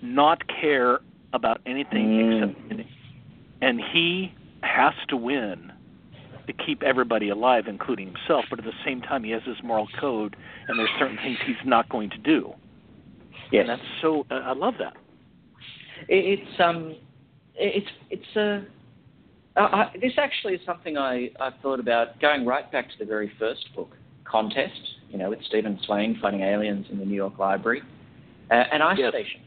not 0.01 0.43
care 0.47 0.99
about 1.33 1.61
anything 1.65 2.07
mm. 2.07 2.43
except 2.43 2.69
winning, 2.69 2.87
and 3.61 3.81
he 3.93 4.33
has 4.63 4.93
to 5.09 5.17
win 5.17 5.71
to 6.47 6.53
keep 6.53 6.83
everybody 6.83 7.29
alive, 7.29 7.65
including 7.67 8.07
himself. 8.07 8.45
But 8.49 8.59
at 8.59 8.65
the 8.65 8.73
same 8.85 9.01
time, 9.01 9.23
he 9.23 9.31
has 9.31 9.43
his 9.43 9.57
moral 9.63 9.87
code, 9.99 10.35
and 10.67 10.77
there's 10.77 10.89
certain 10.99 11.17
things 11.17 11.37
he's 11.45 11.55
not 11.65 11.89
going 11.89 12.09
to 12.11 12.17
do. 12.17 12.53
Yes, 13.51 13.61
and 13.61 13.69
that's 13.69 13.89
so. 14.01 14.25
Uh, 14.31 14.35
I 14.35 14.53
love 14.53 14.75
that. 14.79 14.95
It's 16.07 16.59
um, 16.59 16.95
it's 17.55 17.87
it's 18.09 18.35
a. 18.35 18.41
Uh, 18.41 18.61
I, 19.55 19.91
this 20.01 20.13
actually 20.17 20.53
is 20.53 20.61
something 20.65 20.97
I, 20.97 21.29
I've 21.39 21.53
thought 21.61 21.79
about 21.79 22.19
going 22.21 22.45
right 22.45 22.71
back 22.71 22.89
to 22.89 22.97
the 22.99 23.05
very 23.05 23.31
first 23.37 23.67
book, 23.75 23.95
Contest, 24.23 24.79
you 25.09 25.17
know, 25.17 25.29
with 25.29 25.39
Stephen 25.47 25.79
Swain 25.85 26.17
fighting 26.21 26.41
aliens 26.41 26.85
in 26.89 26.99
the 26.99 27.05
New 27.05 27.15
York 27.15 27.37
Library, 27.37 27.81
uh, 28.49 28.53
and 28.53 28.81
Ice 28.81 28.97
yes. 28.99 29.11
Station. 29.11 29.41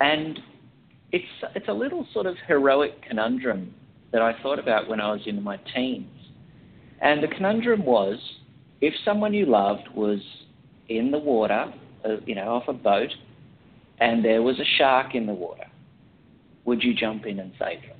And 0.00 0.40
it's, 1.12 1.24
it's 1.54 1.68
a 1.68 1.72
little 1.72 2.06
sort 2.14 2.26
of 2.26 2.36
heroic 2.46 3.02
conundrum 3.06 3.74
that 4.12 4.22
I 4.22 4.40
thought 4.42 4.58
about 4.58 4.88
when 4.88 5.00
I 5.00 5.12
was 5.12 5.20
in 5.26 5.42
my 5.42 5.58
teens. 5.74 6.08
And 7.02 7.22
the 7.22 7.28
conundrum 7.28 7.84
was 7.84 8.18
if 8.80 8.94
someone 9.04 9.34
you 9.34 9.46
loved 9.46 9.88
was 9.94 10.20
in 10.88 11.10
the 11.10 11.18
water, 11.18 11.72
uh, 12.04 12.16
you 12.24 12.34
know, 12.34 12.54
off 12.54 12.64
a 12.68 12.72
boat, 12.72 13.10
and 13.98 14.24
there 14.24 14.42
was 14.42 14.58
a 14.58 14.64
shark 14.78 15.14
in 15.14 15.26
the 15.26 15.34
water, 15.34 15.66
would 16.64 16.82
you 16.82 16.94
jump 16.94 17.26
in 17.26 17.38
and 17.38 17.52
save 17.58 17.82
them? 17.82 17.99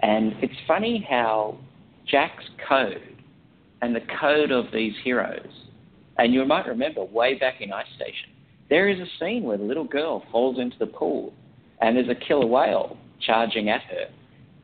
And 0.00 0.34
it's 0.42 0.54
funny 0.66 1.06
how 1.08 1.58
Jack's 2.06 2.44
code 2.68 3.16
and 3.82 3.94
the 3.94 4.02
code 4.20 4.50
of 4.50 4.66
these 4.72 4.94
heroes, 5.02 5.48
and 6.18 6.32
you 6.32 6.44
might 6.44 6.66
remember 6.66 7.04
way 7.04 7.38
back 7.38 7.60
in 7.60 7.72
Ice 7.72 7.86
Station, 7.96 8.30
there 8.68 8.88
is 8.88 8.98
a 8.98 9.06
scene 9.18 9.44
where 9.44 9.58
the 9.58 9.64
little 9.64 9.84
girl 9.84 10.24
falls 10.30 10.58
into 10.58 10.78
the 10.78 10.86
pool 10.86 11.32
and 11.80 11.96
there's 11.96 12.08
a 12.08 12.14
killer 12.14 12.46
whale 12.46 12.96
charging 13.20 13.68
at 13.68 13.82
her, 13.82 14.06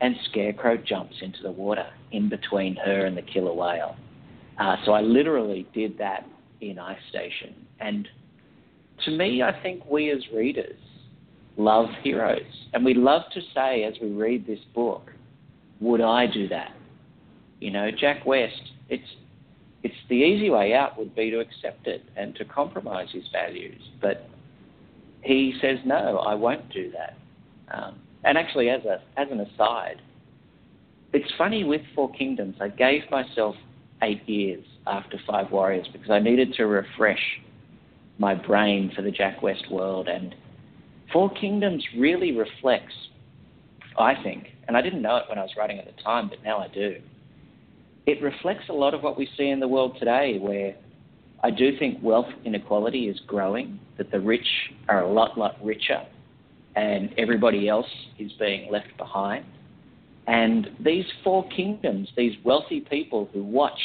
and 0.01 0.15
Scarecrow 0.29 0.77
jumps 0.77 1.15
into 1.21 1.41
the 1.43 1.51
water 1.51 1.87
in 2.11 2.29
between 2.29 2.75
her 2.75 3.05
and 3.05 3.15
the 3.15 3.21
killer 3.21 3.53
whale. 3.53 3.95
Uh, 4.59 4.75
so 4.85 4.91
I 4.91 5.01
literally 5.01 5.67
did 5.73 5.97
that 5.97 6.27
in 6.61 6.79
Ice 6.79 6.97
Station. 7.09 7.55
And 7.79 8.07
to 9.05 9.11
me, 9.11 9.41
I 9.41 9.59
think 9.61 9.85
we 9.89 10.11
as 10.11 10.21
readers 10.33 10.77
love 11.57 11.87
heroes. 12.03 12.41
And 12.73 12.83
we 12.83 12.93
love 12.93 13.23
to 13.33 13.41
say 13.53 13.83
as 13.83 13.93
we 14.01 14.09
read 14.09 14.45
this 14.45 14.59
book, 14.73 15.11
would 15.83 16.01
I 16.01 16.25
do 16.25 16.47
that? 16.47 16.71
You 17.59 17.71
know, 17.71 17.91
Jack 17.91 18.25
West, 18.25 18.71
it's 18.89 19.07
it's 19.83 19.95
the 20.09 20.15
easy 20.15 20.49
way 20.49 20.73
out 20.73 20.97
would 20.97 21.13
be 21.13 21.29
to 21.29 21.39
accept 21.39 21.87
it 21.87 22.03
and 22.15 22.33
to 22.35 22.45
compromise 22.45 23.09
his 23.11 23.23
values. 23.33 23.81
But 24.01 24.29
he 25.21 25.53
says, 25.61 25.77
no, 25.85 26.19
I 26.19 26.35
won't 26.35 26.71
do 26.71 26.89
that. 26.91 27.17
Um, 27.73 27.99
and 28.23 28.37
actually, 28.37 28.69
as 28.69 28.83
a 28.85 29.01
as 29.17 29.27
an 29.29 29.41
aside, 29.41 30.01
it's 31.11 31.31
funny 31.37 31.63
with 31.63 31.81
Four 31.93 32.11
Kingdoms. 32.13 32.55
I 32.61 32.69
gave 32.69 33.01
myself 33.11 33.55
eight 34.01 34.27
years 34.27 34.63
after 34.87 35.17
Five 35.27 35.51
Warriors 35.51 35.87
because 35.91 36.09
I 36.09 36.19
needed 36.19 36.53
to 36.55 36.65
refresh 36.65 37.41
my 38.17 38.35
brain 38.35 38.91
for 38.95 39.01
the 39.01 39.11
Jack 39.11 39.41
West 39.41 39.69
world. 39.69 40.07
And 40.07 40.35
Four 41.11 41.29
Kingdoms 41.33 41.83
really 41.97 42.31
reflects, 42.31 42.93
I 43.97 44.21
think, 44.23 44.47
and 44.67 44.75
I 44.75 44.81
didn't 44.81 45.01
know 45.01 45.17
it 45.17 45.23
when 45.29 45.37
I 45.37 45.41
was 45.41 45.51
writing 45.57 45.79
at 45.79 45.85
the 45.85 46.01
time, 46.01 46.29
but 46.29 46.43
now 46.43 46.57
I 46.59 46.67
do. 46.67 46.97
It 48.05 48.21
reflects 48.21 48.65
a 48.69 48.73
lot 48.73 48.93
of 48.93 49.03
what 49.03 49.17
we 49.17 49.29
see 49.37 49.49
in 49.49 49.59
the 49.59 49.67
world 49.67 49.97
today, 49.99 50.37
where 50.39 50.75
I 51.43 51.51
do 51.51 51.77
think 51.77 51.99
wealth 52.01 52.31
inequality 52.45 53.07
is 53.07 53.19
growing, 53.27 53.79
that 53.97 54.11
the 54.11 54.19
rich 54.19 54.47
are 54.89 55.01
a 55.01 55.11
lot, 55.11 55.37
lot 55.37 55.63
richer, 55.63 56.01
and 56.75 57.13
everybody 57.17 57.69
else 57.69 57.87
is 58.17 58.31
being 58.39 58.71
left 58.71 58.95
behind. 58.97 59.45
And 60.27 60.69
these 60.79 61.05
four 61.23 61.47
kingdoms, 61.49 62.09
these 62.15 62.33
wealthy 62.43 62.79
people 62.81 63.29
who 63.33 63.43
watch 63.43 63.79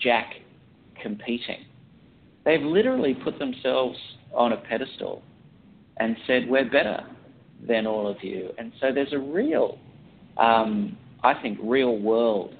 Jack 0.00 0.34
competing, 1.02 1.64
they've 2.44 2.62
literally 2.62 3.14
put 3.14 3.38
themselves 3.38 3.98
on 4.32 4.52
a 4.52 4.56
pedestal 4.56 5.22
and 5.98 6.16
said, 6.26 6.48
We're 6.48 6.70
better 6.70 7.04
than 7.66 7.86
all 7.86 8.08
of 8.08 8.22
you. 8.22 8.50
And 8.58 8.72
so 8.80 8.92
there's 8.92 9.12
a 9.12 9.18
real 9.18 9.78
um, 10.36 10.96
I 11.22 11.34
think, 11.40 11.58
real 11.62 11.98
world 11.98 12.54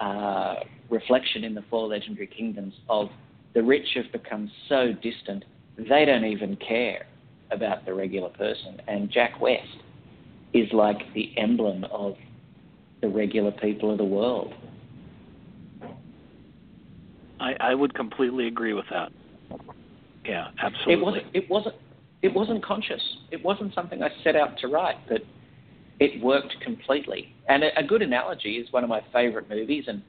uh, 0.00 0.56
reflection 0.90 1.44
in 1.44 1.54
the 1.54 1.64
four 1.70 1.88
legendary 1.88 2.26
kingdoms 2.26 2.74
of 2.88 3.08
the 3.54 3.62
rich 3.62 3.86
have 3.94 4.10
become 4.12 4.50
so 4.68 4.92
distant 5.02 5.44
they 5.78 6.04
don't 6.04 6.24
even 6.24 6.56
care 6.56 7.06
about 7.50 7.84
the 7.86 7.94
regular 7.94 8.28
person. 8.28 8.80
And 8.88 9.10
Jack 9.10 9.40
West 9.40 9.66
is 10.52 10.68
like 10.72 10.98
the 11.14 11.32
emblem 11.38 11.84
of 11.84 12.14
the 13.00 13.08
regular 13.08 13.52
people 13.52 13.90
of 13.90 13.98
the 13.98 14.04
world. 14.04 14.52
I, 17.40 17.54
I 17.58 17.74
would 17.74 17.94
completely 17.94 18.46
agree 18.46 18.74
with 18.74 18.84
that. 18.90 19.10
Yeah, 20.26 20.48
absolutely. 20.62 20.92
It 20.94 21.00
wasn't. 21.00 21.26
It 21.34 21.50
wasn't. 21.50 21.74
It 22.22 22.32
wasn't 22.32 22.64
conscious. 22.64 23.02
It 23.30 23.44
wasn't 23.44 23.74
something 23.74 24.02
I 24.02 24.08
set 24.22 24.36
out 24.36 24.56
to 24.58 24.68
write, 24.68 24.96
but 25.08 25.22
it 25.98 26.22
worked 26.22 26.54
completely. 26.62 27.34
And 27.48 27.64
a, 27.64 27.78
a 27.78 27.82
good 27.82 28.02
analogy 28.02 28.56
is 28.56 28.72
one 28.72 28.84
of 28.84 28.90
my 28.90 29.02
favourite 29.12 29.48
movies, 29.48 29.84
and 29.88 30.02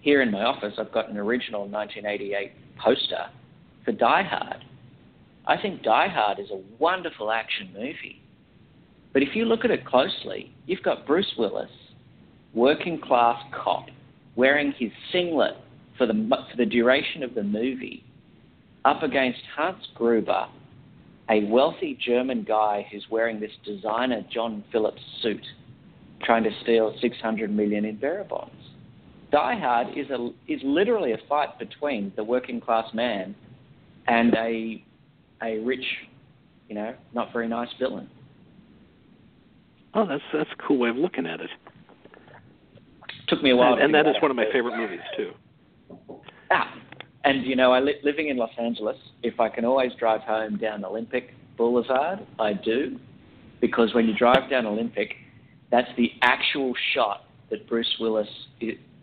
here 0.00 0.22
in 0.22 0.30
my 0.30 0.42
office 0.44 0.74
I've 0.78 0.92
got 0.92 1.10
an 1.10 1.18
original 1.18 1.68
1988 1.68 2.52
poster 2.78 3.26
for 3.84 3.92
Die 3.92 4.22
Hard. 4.22 4.64
I 5.46 5.60
think 5.60 5.82
Die 5.82 6.08
Hard 6.08 6.38
is 6.38 6.50
a 6.50 6.60
wonderful 6.78 7.30
action 7.30 7.70
movie. 7.72 8.22
But 9.12 9.22
if 9.22 9.34
you 9.34 9.44
look 9.44 9.64
at 9.64 9.70
it 9.70 9.84
closely, 9.86 10.52
you've 10.66 10.82
got 10.82 11.06
Bruce 11.06 11.32
Willis, 11.38 11.70
working 12.54 13.00
class 13.00 13.42
cop, 13.52 13.86
wearing 14.36 14.72
his 14.78 14.90
singlet 15.12 15.56
for 15.96 16.06
the, 16.06 16.12
for 16.50 16.56
the 16.56 16.66
duration 16.66 17.22
of 17.22 17.34
the 17.34 17.42
movie, 17.42 18.04
up 18.84 19.02
against 19.02 19.40
Hans 19.56 19.86
Gruber, 19.94 20.46
a 21.30 21.44
wealthy 21.44 21.98
German 22.04 22.42
guy 22.42 22.86
who's 22.90 23.06
wearing 23.10 23.40
this 23.40 23.52
designer 23.64 24.24
John 24.32 24.64
Phillips 24.72 25.02
suit, 25.22 25.44
trying 26.22 26.44
to 26.44 26.50
steal 26.62 26.94
600 27.00 27.54
million 27.54 27.84
in 27.84 27.96
bearer 27.96 28.24
bonds. 28.24 28.54
Die 29.30 29.58
Hard 29.60 29.88
is 29.96 30.08
a 30.10 30.30
is 30.46 30.60
literally 30.64 31.12
a 31.12 31.18
fight 31.28 31.58
between 31.58 32.12
the 32.16 32.24
working 32.24 32.60
class 32.60 32.92
man 32.94 33.34
and 34.06 34.34
a 34.34 34.82
a 35.42 35.58
rich, 35.58 35.84
you 36.68 36.74
know, 36.74 36.94
not 37.12 37.32
very 37.32 37.46
nice 37.46 37.68
villain. 37.78 38.08
Oh, 39.92 40.06
that's 40.06 40.22
that's 40.32 40.50
a 40.50 40.62
cool 40.66 40.78
way 40.78 40.88
of 40.88 40.96
looking 40.96 41.26
at 41.26 41.40
it. 41.40 41.50
Took 43.28 43.42
me 43.42 43.50
a 43.50 43.56
while, 43.56 43.74
and, 43.74 43.82
and 43.82 43.94
that 43.94 44.06
is 44.06 44.16
one 44.22 44.30
of 44.30 44.36
my 44.36 44.46
favorite 44.50 44.78
movies 44.78 45.00
too. 45.14 45.32
Ah, 46.50 46.74
and 47.24 47.44
you 47.44 47.56
know, 47.56 47.72
I 47.72 47.80
li- 47.80 48.00
living 48.04 48.28
in 48.28 48.36
Los 48.36 48.50
Angeles, 48.58 48.96
if 49.22 49.40
I 49.40 49.48
can 49.48 49.64
always 49.64 49.92
drive 49.98 50.20
home 50.22 50.56
down 50.56 50.84
Olympic 50.84 51.34
Boulevard, 51.56 52.20
I 52.38 52.52
do, 52.52 52.98
because 53.60 53.92
when 53.94 54.06
you 54.06 54.16
drive 54.16 54.48
down 54.48 54.66
Olympic, 54.66 55.14
that's 55.70 55.88
the 55.96 56.12
actual 56.22 56.72
shot 56.94 57.24
that 57.50 57.68
Bruce 57.68 57.96
Willis 57.98 58.28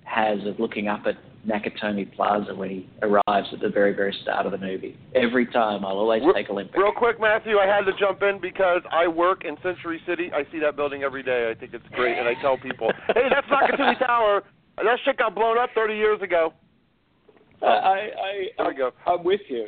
has 0.04 0.40
of 0.46 0.60
looking 0.60 0.88
up 0.88 1.02
at 1.06 1.16
Nakatomi 1.48 2.12
Plaza 2.16 2.56
when 2.56 2.70
he 2.70 2.90
arrives 3.02 3.48
at 3.54 3.60
the 3.60 3.70
very, 3.70 3.94
very 3.94 4.16
start 4.22 4.46
of 4.46 4.52
the 4.52 4.58
movie. 4.58 4.98
Every 5.14 5.46
time, 5.46 5.86
I'll 5.86 5.98
always 5.98 6.24
take 6.34 6.50
Olympic. 6.50 6.76
Real 6.76 6.92
quick, 6.92 7.20
Matthew, 7.20 7.58
I 7.58 7.68
had 7.68 7.86
to 7.86 7.92
jump 8.00 8.24
in 8.24 8.40
because 8.42 8.82
I 8.92 9.08
work 9.08 9.46
in 9.46 9.56
Century 9.62 10.02
City. 10.08 10.32
I 10.34 10.50
see 10.52 10.60
that 10.60 10.76
building 10.76 11.04
every 11.04 11.22
day. 11.24 11.52
I 11.52 11.60
think 11.60 11.74
it's 11.74 11.86
great, 11.92 12.18
and 12.18 12.28
I 12.28 12.34
tell 12.42 12.58
people, 12.58 12.92
"Hey, 13.14 13.30
that's 13.30 13.48
Nakatomi 13.48 14.00
Tower. 14.06 14.44
That 14.78 14.98
shit 15.06 15.18
got 15.18 15.36
blown 15.36 15.58
up 15.58 15.70
30 15.76 15.96
years 15.96 16.22
ago." 16.22 16.54
I, 17.62 17.68
I, 17.68 18.12
there 18.58 18.68
we 18.68 18.76
go. 18.76 18.92
I'm 19.06 19.24
with 19.24 19.42
you. 19.50 19.68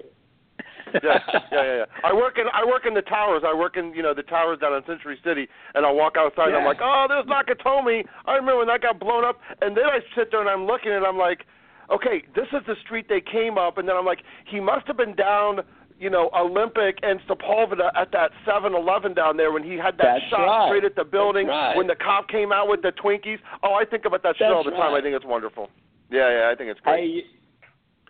yeah, 1.03 1.19
yeah, 1.33 1.39
yeah, 1.51 1.75
yeah. 1.83 1.85
I 2.03 2.13
work 2.13 2.37
in 2.37 2.45
I 2.53 2.65
work 2.65 2.85
in 2.87 2.93
the 2.93 3.01
towers. 3.01 3.43
I 3.45 3.53
work 3.53 3.75
in 3.75 3.93
you 3.93 4.01
know 4.01 4.13
the 4.13 4.23
towers 4.23 4.59
down 4.59 4.73
in 4.73 4.85
Century 4.85 5.17
City, 5.23 5.47
and 5.75 5.85
I'll 5.85 5.95
walk 5.95 6.15
outside 6.17 6.49
yeah. 6.49 6.57
and 6.57 6.57
I'm 6.57 6.65
like, 6.65 6.79
oh, 6.81 7.05
there's 7.09 7.25
Nakatomi. 7.25 8.05
I 8.25 8.35
remember 8.35 8.59
when 8.59 8.67
that 8.67 8.81
got 8.81 8.97
blown 8.97 9.25
up, 9.25 9.39
and 9.61 9.75
then 9.75 9.83
I 9.83 9.99
sit 10.15 10.31
there 10.31 10.39
and 10.39 10.49
I'm 10.49 10.65
looking 10.65 10.93
and 10.93 11.05
I'm 11.05 11.17
like, 11.17 11.43
okay, 11.91 12.23
this 12.35 12.47
is 12.53 12.65
the 12.67 12.75
street 12.83 13.07
they 13.09 13.21
came 13.21 13.57
up, 13.57 13.77
and 13.77 13.87
then 13.87 13.95
I'm 13.95 14.05
like, 14.05 14.19
he 14.49 14.59
must 14.59 14.87
have 14.87 14.97
been 14.97 15.15
down, 15.15 15.59
you 15.99 16.09
know, 16.09 16.29
Olympic 16.35 16.99
and 17.01 17.19
Sepulveda 17.27 17.91
at 17.95 18.11
that 18.11 18.31
7-Eleven 18.47 19.13
down 19.13 19.37
there 19.37 19.51
when 19.51 19.63
he 19.63 19.75
had 19.75 19.97
that 19.97 20.19
That's 20.19 20.29
shot 20.29 20.45
right. 20.45 20.67
straight 20.69 20.83
at 20.83 20.95
the 20.95 21.03
building 21.03 21.47
right. 21.47 21.75
when 21.75 21.87
the 21.87 21.95
cop 21.95 22.29
came 22.29 22.51
out 22.51 22.67
with 22.67 22.81
the 22.81 22.91
Twinkies. 22.91 23.39
Oh, 23.63 23.73
I 23.73 23.85
think 23.85 24.05
about 24.05 24.23
that 24.23 24.35
shit 24.37 24.47
That's 24.47 24.55
all 24.55 24.63
the 24.63 24.71
time. 24.71 24.93
I 24.93 25.01
think 25.01 25.15
it's 25.15 25.25
wonderful. 25.25 25.69
Yeah, 26.09 26.29
yeah, 26.31 26.51
I 26.51 26.55
think 26.55 26.69
it's 26.69 26.79
great. 26.79 27.25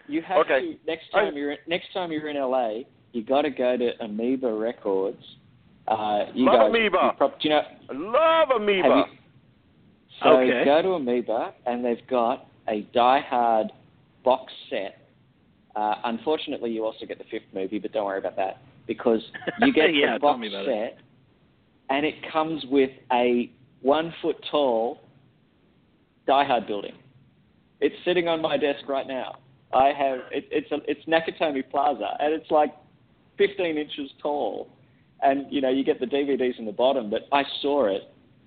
Hey, 0.07 0.13
you, 0.13 0.19
you 0.19 0.25
have 0.27 0.37
Okay. 0.39 0.73
to 0.73 0.77
next 0.85 1.11
time 1.11 1.35
you're 1.35 1.51
in, 1.51 1.57
next 1.67 1.93
time 1.93 2.11
you're 2.11 2.29
in 2.29 2.37
LA, 2.37 2.79
you 3.13 3.23
got 3.23 3.43
to 3.43 3.49
go 3.49 3.77
to 3.77 3.91
Amoeba 4.03 4.51
Records. 4.53 5.21
Uh, 5.87 6.25
you 6.33 6.45
Love 6.45 6.55
guys, 6.55 6.69
Amoeba. 6.69 6.99
you 7.03 7.11
prob- 7.17 7.39
do 7.41 7.47
you 7.47 7.49
know? 7.55 7.61
I 7.89 7.93
love 7.93 8.49
Amoeba. 8.61 8.87
You, 9.09 9.17
so 10.23 10.29
Okay. 10.39 10.65
go 10.65 10.81
to 10.81 10.89
Amoeba, 10.93 11.53
and 11.65 11.83
they've 11.85 12.05
got 12.09 12.47
a 12.67 12.81
Die 12.93 13.21
Hard 13.29 13.67
box 14.23 14.51
set. 14.69 14.97
Uh, 15.75 15.95
unfortunately, 16.05 16.71
you 16.71 16.83
also 16.83 17.05
get 17.05 17.17
the 17.19 17.23
fifth 17.25 17.43
movie, 17.53 17.79
but 17.79 17.91
don't 17.93 18.05
worry 18.05 18.17
about 18.17 18.35
that 18.35 18.57
because 18.87 19.21
you 19.61 19.71
get 19.71 19.93
Yeah, 19.93 20.13
the 20.15 20.19
box 20.19 20.41
set, 20.41 20.67
it. 20.67 20.97
and 21.89 22.05
it 22.05 22.15
comes 22.31 22.65
with 22.69 22.89
a 23.13 23.49
one 23.81 24.13
foot 24.21 24.37
tall 24.49 24.99
Die 26.25 26.43
Hard 26.45 26.67
building. 26.67 26.93
It's 27.79 27.95
sitting 28.03 28.27
on 28.27 28.41
my 28.41 28.57
desk 28.57 28.89
right 28.89 29.07
now. 29.07 29.37
I 29.73 29.88
have 29.88 30.19
it, 30.32 30.47
it's 30.51 30.71
a, 30.71 30.77
it's 30.88 31.03
Nakatomi 31.06 31.69
Plaza, 31.69 32.17
and 32.19 32.34
it's 32.34 32.49
like 32.49 32.73
15 33.38 33.77
inches 33.77 34.12
tall. 34.21 34.69
And 35.21 35.51
you 35.51 35.62
know, 35.62 35.69
you 35.69 35.84
get 35.84 35.99
the 35.99 36.06
DVDs 36.06 36.60
in 36.60 36.65
the 36.65 36.71
bottom, 36.71 37.10
but 37.10 37.27
I 37.32 37.43
saw 37.62 37.86
it, 37.86 38.03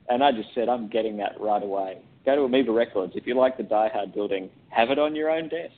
and 0.08 0.22
I 0.22 0.32
just 0.32 0.48
said, 0.54 0.68
I'm 0.68 0.88
getting 0.88 1.16
that 1.18 1.40
right 1.40 1.62
away. 1.62 1.98
Go 2.24 2.36
to 2.36 2.42
Amoeba 2.42 2.72
Records 2.72 3.12
if 3.16 3.26
you 3.26 3.34
like 3.34 3.56
the 3.56 3.62
Die 3.62 3.90
Hard 3.92 4.14
building. 4.14 4.50
Have 4.68 4.90
it 4.90 4.98
on 4.98 5.16
your 5.16 5.30
own 5.30 5.48
desk. 5.48 5.74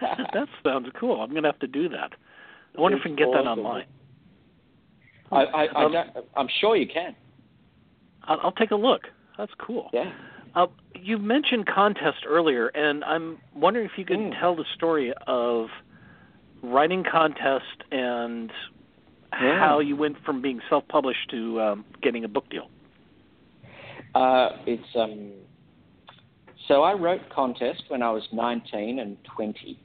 that 0.00 0.48
sounds 0.64 0.88
cool. 0.98 1.20
I'm 1.20 1.32
gonna 1.32 1.48
have 1.48 1.58
to 1.60 1.66
do 1.66 1.88
that. 1.90 2.12
I 2.76 2.80
wonder 2.80 2.98
if 2.98 3.04
we 3.04 3.10
can 3.10 3.16
get 3.16 3.28
that 3.32 3.46
online. 3.46 3.86
I, 5.32 5.44
I, 5.44 5.84
I, 5.86 6.04
I'm 6.36 6.48
sure 6.60 6.76
you 6.76 6.86
can. 6.92 7.14
I'll, 8.24 8.40
I'll 8.44 8.52
take 8.52 8.70
a 8.70 8.76
look. 8.76 9.02
That's 9.38 9.52
cool. 9.58 9.90
Yeah. 9.92 10.12
Uh, 10.54 10.66
you 10.94 11.18
mentioned 11.18 11.66
contest 11.66 12.18
earlier, 12.26 12.68
and 12.68 13.04
I'm 13.04 13.38
wondering 13.54 13.86
if 13.86 13.92
you 13.96 14.04
could 14.04 14.18
Mm. 14.18 14.38
tell 14.38 14.54
the 14.54 14.64
story 14.74 15.12
of 15.26 15.70
writing 16.62 17.04
contest 17.04 17.84
and 17.90 18.52
Yeah. 19.32 19.58
how 19.58 19.78
you 19.78 19.96
went 19.96 20.18
from 20.18 20.40
being 20.40 20.60
self-published 20.68 21.30
to 21.30 21.60
um, 21.60 21.84
getting 22.02 22.24
a 22.24 22.28
book 22.28 22.48
deal. 22.48 22.68
Uh, 24.14 24.56
it's 24.66 24.96
um. 24.96 25.32
So 26.66 26.82
I 26.82 26.94
wrote 26.94 27.28
contest 27.30 27.84
when 27.88 28.02
I 28.02 28.10
was 28.10 28.32
19 28.32 28.98
and 28.98 29.16
20. 29.24 29.78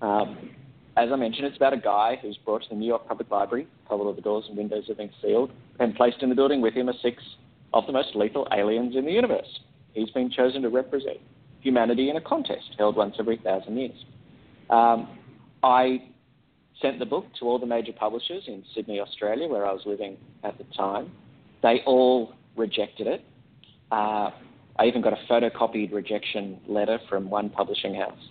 Um, 0.00 0.50
as 0.96 1.10
I 1.10 1.16
mentioned, 1.16 1.46
it's 1.46 1.56
about 1.56 1.72
a 1.72 1.76
guy 1.78 2.16
who's 2.20 2.36
brought 2.36 2.62
to 2.62 2.68
the 2.68 2.74
New 2.74 2.86
York 2.86 3.06
Public 3.06 3.30
Library. 3.30 3.66
A 3.86 3.88
couple 3.88 4.08
of 4.08 4.16
the 4.16 4.22
doors 4.22 4.44
and 4.48 4.56
windows 4.56 4.86
have 4.88 4.96
been 4.96 5.10
sealed, 5.22 5.52
and 5.78 5.94
placed 5.94 6.22
in 6.22 6.28
the 6.28 6.34
building 6.34 6.60
with 6.60 6.74
him 6.74 6.88
are 6.88 6.94
six 7.00 7.22
of 7.72 7.86
the 7.86 7.92
most 7.92 8.14
lethal 8.14 8.46
aliens 8.52 8.96
in 8.96 9.04
the 9.04 9.12
universe. 9.12 9.60
He's 9.94 10.10
been 10.10 10.30
chosen 10.30 10.62
to 10.62 10.68
represent 10.68 11.18
humanity 11.60 12.10
in 12.10 12.16
a 12.16 12.20
contest 12.20 12.74
held 12.78 12.96
once 12.96 13.16
every 13.18 13.36
thousand 13.38 13.76
years. 13.76 14.04
Um, 14.70 15.08
I 15.62 16.02
sent 16.80 16.98
the 16.98 17.06
book 17.06 17.26
to 17.38 17.46
all 17.46 17.58
the 17.58 17.66
major 17.66 17.92
publishers 17.92 18.44
in 18.46 18.64
Sydney, 18.74 19.00
Australia, 19.00 19.46
where 19.46 19.66
I 19.66 19.72
was 19.72 19.82
living 19.84 20.16
at 20.42 20.56
the 20.58 20.64
time. 20.76 21.10
They 21.62 21.82
all 21.84 22.34
rejected 22.56 23.06
it. 23.06 23.24
Uh, 23.92 24.30
I 24.78 24.86
even 24.86 25.02
got 25.02 25.12
a 25.12 25.18
photocopied 25.30 25.92
rejection 25.92 26.58
letter 26.66 26.98
from 27.08 27.28
one 27.28 27.50
publishing 27.50 27.94
house. 27.94 28.28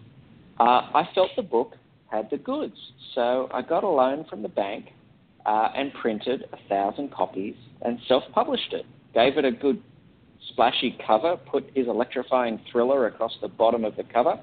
Uh, 0.60 0.90
I 0.94 1.08
felt 1.14 1.30
the 1.36 1.44
book 1.44 1.76
had 2.08 2.30
the 2.32 2.38
goods, 2.38 2.76
so 3.14 3.50
I 3.54 3.62
got 3.62 3.84
a 3.84 3.88
loan 3.88 4.26
from 4.30 4.42
the 4.42 4.50
bank 4.50 4.90
uh, 5.46 5.70
and 5.76 5.94
printed 5.94 6.46
a 6.52 6.58
thousand 6.68 7.12
copies 7.12 7.56
and 7.84 8.00
self-published 8.08 8.74
it. 8.74 8.86
Gave 9.14 9.38
it 9.38 9.46
a 9.46 9.52
good 9.52 9.82
splashy 10.50 10.98
cover, 11.06 11.38
put 11.38 11.70
his 11.76 11.88
electrifying 11.88 12.60
thriller 12.72 13.08
across 13.08 13.34
the 13.42 13.48
bottom 13.48 13.86
of 13.86 13.96
the 13.96 14.04
cover, 14.04 14.40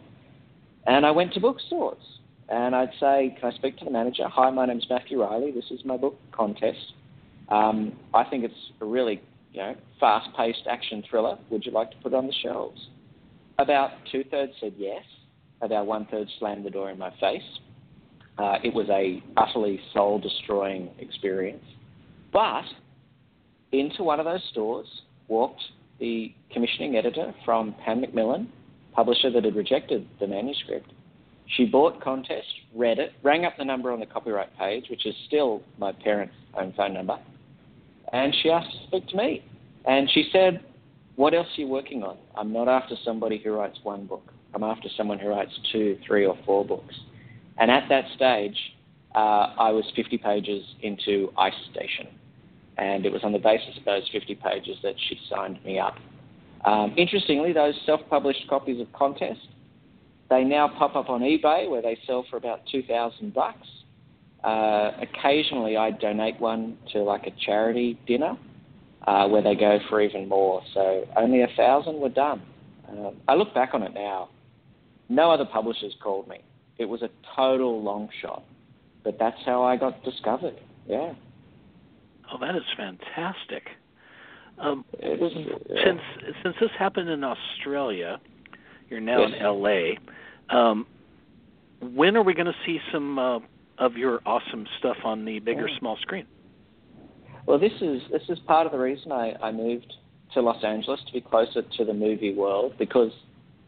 and 0.86 1.04
I 1.04 1.10
went 1.10 1.32
to 1.34 1.40
bookstores. 1.40 2.02
And 2.48 2.76
I'd 2.76 2.92
say, 3.00 3.36
Can 3.40 3.52
I 3.52 3.56
speak 3.56 3.76
to 3.78 3.84
the 3.84 3.90
manager? 3.90 4.28
Hi, 4.28 4.50
my 4.50 4.66
name's 4.66 4.86
Matthew 4.88 5.20
Reilly. 5.20 5.50
This 5.50 5.64
is 5.70 5.84
my 5.84 5.96
book 5.96 6.16
contest. 6.30 6.92
Um, 7.48 7.92
I 8.14 8.24
think 8.24 8.44
it's 8.44 8.54
a 8.80 8.84
really 8.84 9.20
you 9.52 9.60
know, 9.60 9.74
fast 9.98 10.28
paced 10.36 10.66
action 10.70 11.02
thriller. 11.08 11.38
Would 11.50 11.66
you 11.66 11.72
like 11.72 11.90
to 11.90 11.96
put 11.98 12.12
it 12.12 12.14
on 12.14 12.26
the 12.26 12.34
shelves? 12.42 12.80
About 13.58 13.90
two 14.12 14.22
thirds 14.30 14.52
said 14.60 14.74
yes. 14.76 15.02
About 15.62 15.86
one 15.86 16.06
third 16.10 16.28
slammed 16.38 16.64
the 16.64 16.70
door 16.70 16.90
in 16.90 16.98
my 16.98 17.10
face. 17.18 17.42
Uh, 18.38 18.58
it 18.62 18.72
was 18.74 18.86
a 18.90 19.22
utterly 19.36 19.80
soul 19.94 20.18
destroying 20.18 20.90
experience. 20.98 21.64
But 22.32 22.64
into 23.72 24.02
one 24.02 24.20
of 24.20 24.26
those 24.26 24.42
stores 24.50 24.86
walked 25.28 25.62
the 25.98 26.32
commissioning 26.52 26.96
editor 26.96 27.34
from 27.44 27.74
Pan 27.84 28.00
Macmillan, 28.00 28.50
publisher 28.92 29.30
that 29.30 29.44
had 29.44 29.56
rejected 29.56 30.06
the 30.20 30.26
manuscript. 30.26 30.92
She 31.56 31.64
bought 31.64 32.00
contest, 32.00 32.46
read 32.74 32.98
it, 32.98 33.12
rang 33.22 33.44
up 33.44 33.54
the 33.56 33.64
number 33.64 33.92
on 33.92 34.00
the 34.00 34.06
copyright 34.06 34.56
page, 34.58 34.86
which 34.90 35.06
is 35.06 35.14
still 35.26 35.62
my 35.78 35.92
parents' 35.92 36.34
own 36.58 36.72
phone 36.76 36.94
number, 36.94 37.18
and 38.12 38.34
she 38.42 38.50
asked 38.50 38.70
to 38.72 38.86
speak 38.86 39.08
to 39.08 39.16
me. 39.16 39.44
And 39.84 40.10
she 40.10 40.28
said, 40.32 40.64
What 41.14 41.34
else 41.34 41.46
are 41.56 41.60
you 41.60 41.68
working 41.68 42.02
on? 42.02 42.16
I'm 42.34 42.52
not 42.52 42.68
after 42.68 42.96
somebody 43.04 43.38
who 43.38 43.52
writes 43.52 43.78
one 43.82 44.06
book. 44.06 44.32
I'm 44.54 44.64
after 44.64 44.88
someone 44.96 45.18
who 45.18 45.28
writes 45.28 45.52
two, 45.72 45.98
three, 46.06 46.26
or 46.26 46.36
four 46.44 46.64
books. 46.64 46.94
And 47.58 47.70
at 47.70 47.88
that 47.88 48.04
stage, 48.16 48.56
uh, 49.14 49.54
I 49.58 49.70
was 49.70 49.84
50 49.94 50.18
pages 50.18 50.64
into 50.82 51.32
Ice 51.38 51.54
Station. 51.70 52.08
And 52.78 53.06
it 53.06 53.12
was 53.12 53.22
on 53.24 53.32
the 53.32 53.38
basis 53.38 53.76
of 53.78 53.84
those 53.84 54.08
50 54.12 54.34
pages 54.36 54.76
that 54.82 54.94
she 55.08 55.18
signed 55.30 55.64
me 55.64 55.78
up. 55.78 55.96
Um, 56.64 56.94
interestingly, 56.96 57.52
those 57.52 57.74
self-published 57.86 58.48
copies 58.48 58.80
of 58.80 58.92
Contest, 58.92 59.48
they 60.28 60.44
now 60.44 60.68
pop 60.68 60.96
up 60.96 61.08
on 61.08 61.20
eBay 61.20 61.70
where 61.70 61.80
they 61.80 61.98
sell 62.06 62.24
for 62.28 62.36
about 62.36 62.60
2,000 62.70 63.32
bucks. 63.32 63.66
Uh, 64.42 64.92
occasionally, 65.00 65.76
I 65.76 65.90
donate 65.90 66.40
one 66.40 66.76
to 66.92 67.00
like 67.02 67.26
a 67.26 67.32
charity 67.44 67.98
dinner 68.06 68.36
uh, 69.06 69.28
where 69.28 69.42
they 69.42 69.54
go 69.54 69.78
for 69.88 70.00
even 70.00 70.28
more. 70.28 70.62
So 70.74 71.06
only 71.16 71.42
a 71.42 71.48
thousand 71.56 72.00
were 72.00 72.08
done. 72.08 72.42
Um, 72.88 73.16
I 73.28 73.34
look 73.34 73.54
back 73.54 73.70
on 73.72 73.82
it 73.82 73.94
now. 73.94 74.28
No 75.08 75.30
other 75.30 75.44
publishers 75.44 75.94
called 76.02 76.28
me. 76.28 76.38
It 76.78 76.86
was 76.86 77.02
a 77.02 77.10
total 77.34 77.82
long 77.82 78.08
shot, 78.20 78.42
but 79.04 79.18
that's 79.18 79.38
how 79.46 79.62
I 79.62 79.76
got 79.76 80.02
discovered. 80.04 80.60
Yeah. 80.86 81.14
Oh, 82.32 82.38
that 82.40 82.56
is 82.56 82.62
fantastic. 82.76 83.64
Um, 84.58 84.84
since 85.00 86.00
since 86.42 86.56
this 86.60 86.70
happened 86.78 87.10
in 87.10 87.22
Australia, 87.22 88.18
you're 88.88 89.00
now 89.00 89.20
Yes. 89.26 89.32
in 89.38 89.44
LA. 89.44 89.96
Um, 90.48 90.86
when 91.80 92.16
are 92.16 92.22
we 92.22 92.32
going 92.34 92.46
to 92.46 92.54
see 92.64 92.80
some 92.90 93.18
uh, 93.18 93.38
of 93.78 93.96
your 93.96 94.20
awesome 94.24 94.66
stuff 94.78 94.96
on 95.04 95.24
the 95.24 95.40
bigger 95.40 95.68
small 95.78 95.96
screen? 95.98 96.26
Well, 97.46 97.58
this 97.58 97.72
is 97.80 98.02
this 98.10 98.22
is 98.28 98.38
part 98.46 98.66
of 98.66 98.72
the 98.72 98.78
reason 98.78 99.12
I, 99.12 99.34
I 99.42 99.52
moved 99.52 99.92
to 100.34 100.40
Los 100.40 100.62
Angeles 100.64 101.00
to 101.06 101.12
be 101.12 101.20
closer 101.20 101.62
to 101.62 101.84
the 101.84 101.94
movie 101.94 102.34
world 102.34 102.74
because, 102.78 103.12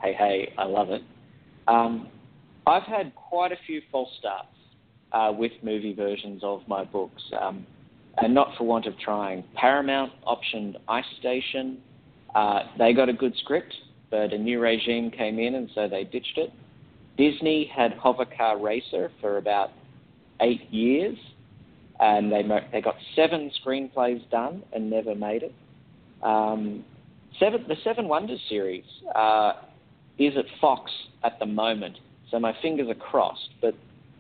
hey, 0.03 0.13
hey, 0.15 0.53
I 0.59 0.65
love 0.65 0.91
it. 0.91 1.03
Um, 1.69 2.09
I've 2.67 2.83
had 2.83 3.15
quite 3.15 3.53
a 3.53 3.57
few 3.67 3.81
false 3.93 4.11
starts 4.19 4.49
uh, 5.13 5.33
with 5.37 5.53
movie 5.63 5.95
versions 5.95 6.43
of 6.43 6.63
my 6.67 6.85
books, 6.85 7.23
um, 7.41 7.67
and 8.23 8.35
not 8.35 8.49
for 8.57 8.65
want 8.65 8.87
of 8.87 8.99
trying. 8.99 9.45
Paramount 9.55 10.13
optioned 10.27 10.77
Ice 10.89 11.05
Station. 11.21 11.79
Uh, 12.35 12.61
they 12.79 12.93
got 12.93 13.09
a 13.09 13.13
good 13.13 13.35
script, 13.43 13.75
but 14.11 14.33
a 14.33 14.39
new 14.39 14.61
regime 14.61 15.11
came 15.11 15.39
in, 15.39 15.55
and 15.55 15.71
so 15.75 15.89
they 15.89 16.05
ditched 16.05 16.37
it. 16.37 16.53
Disney 17.17 17.71
had 17.75 17.93
Hovercar 17.99 18.63
Racer 18.63 19.11
for 19.21 19.39
about 19.39 19.71
eight 20.41 20.71
years, 20.71 21.19
and 22.01 22.31
they 22.31 22.43
they 22.73 22.81
got 22.81 22.95
seven 23.17 23.51
screenplays 23.65 24.29
done 24.31 24.63
and 24.73 24.89
never 24.89 25.15
made 25.15 25.43
it. 25.43 25.55
Um, 26.23 26.85
seven, 27.39 27.65
the 27.69 27.77
Seven 27.83 28.09
Wonders 28.09 28.41
series 28.49 28.85
uh, 29.15 29.53
is 30.19 30.37
at 30.37 30.45
Fox 30.61 30.91
at 31.25 31.39
the 31.39 31.47
moment, 31.47 31.97
so 32.31 32.39
my 32.39 32.55
fingers 32.63 32.89
are 32.89 32.95
crossed. 32.95 33.51
But 33.61 33.75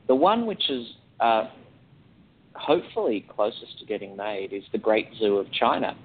the 0.08 0.14
one 0.14 0.46
which 0.46 0.68
is 0.68 0.86
uh, 1.20 1.48
hopefully 2.58 3.26
closest 3.34 3.78
to 3.78 3.86
getting 3.86 4.16
made 4.16 4.52
is 4.52 4.64
the 4.72 4.78
Great 4.78 5.08
Zoo 5.18 5.36
of 5.36 5.50
China, 5.52 5.96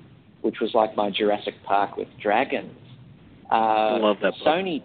which 0.41 0.55
was 0.61 0.71
like 0.73 0.95
my 0.95 1.09
Jurassic 1.09 1.55
Park 1.65 1.97
with 1.97 2.07
dragons. 2.21 2.77
Uh, 3.51 3.55
I 3.55 3.97
love 3.97 4.17
that. 4.21 4.33
Book. 4.33 4.47
Sony, 4.47 4.83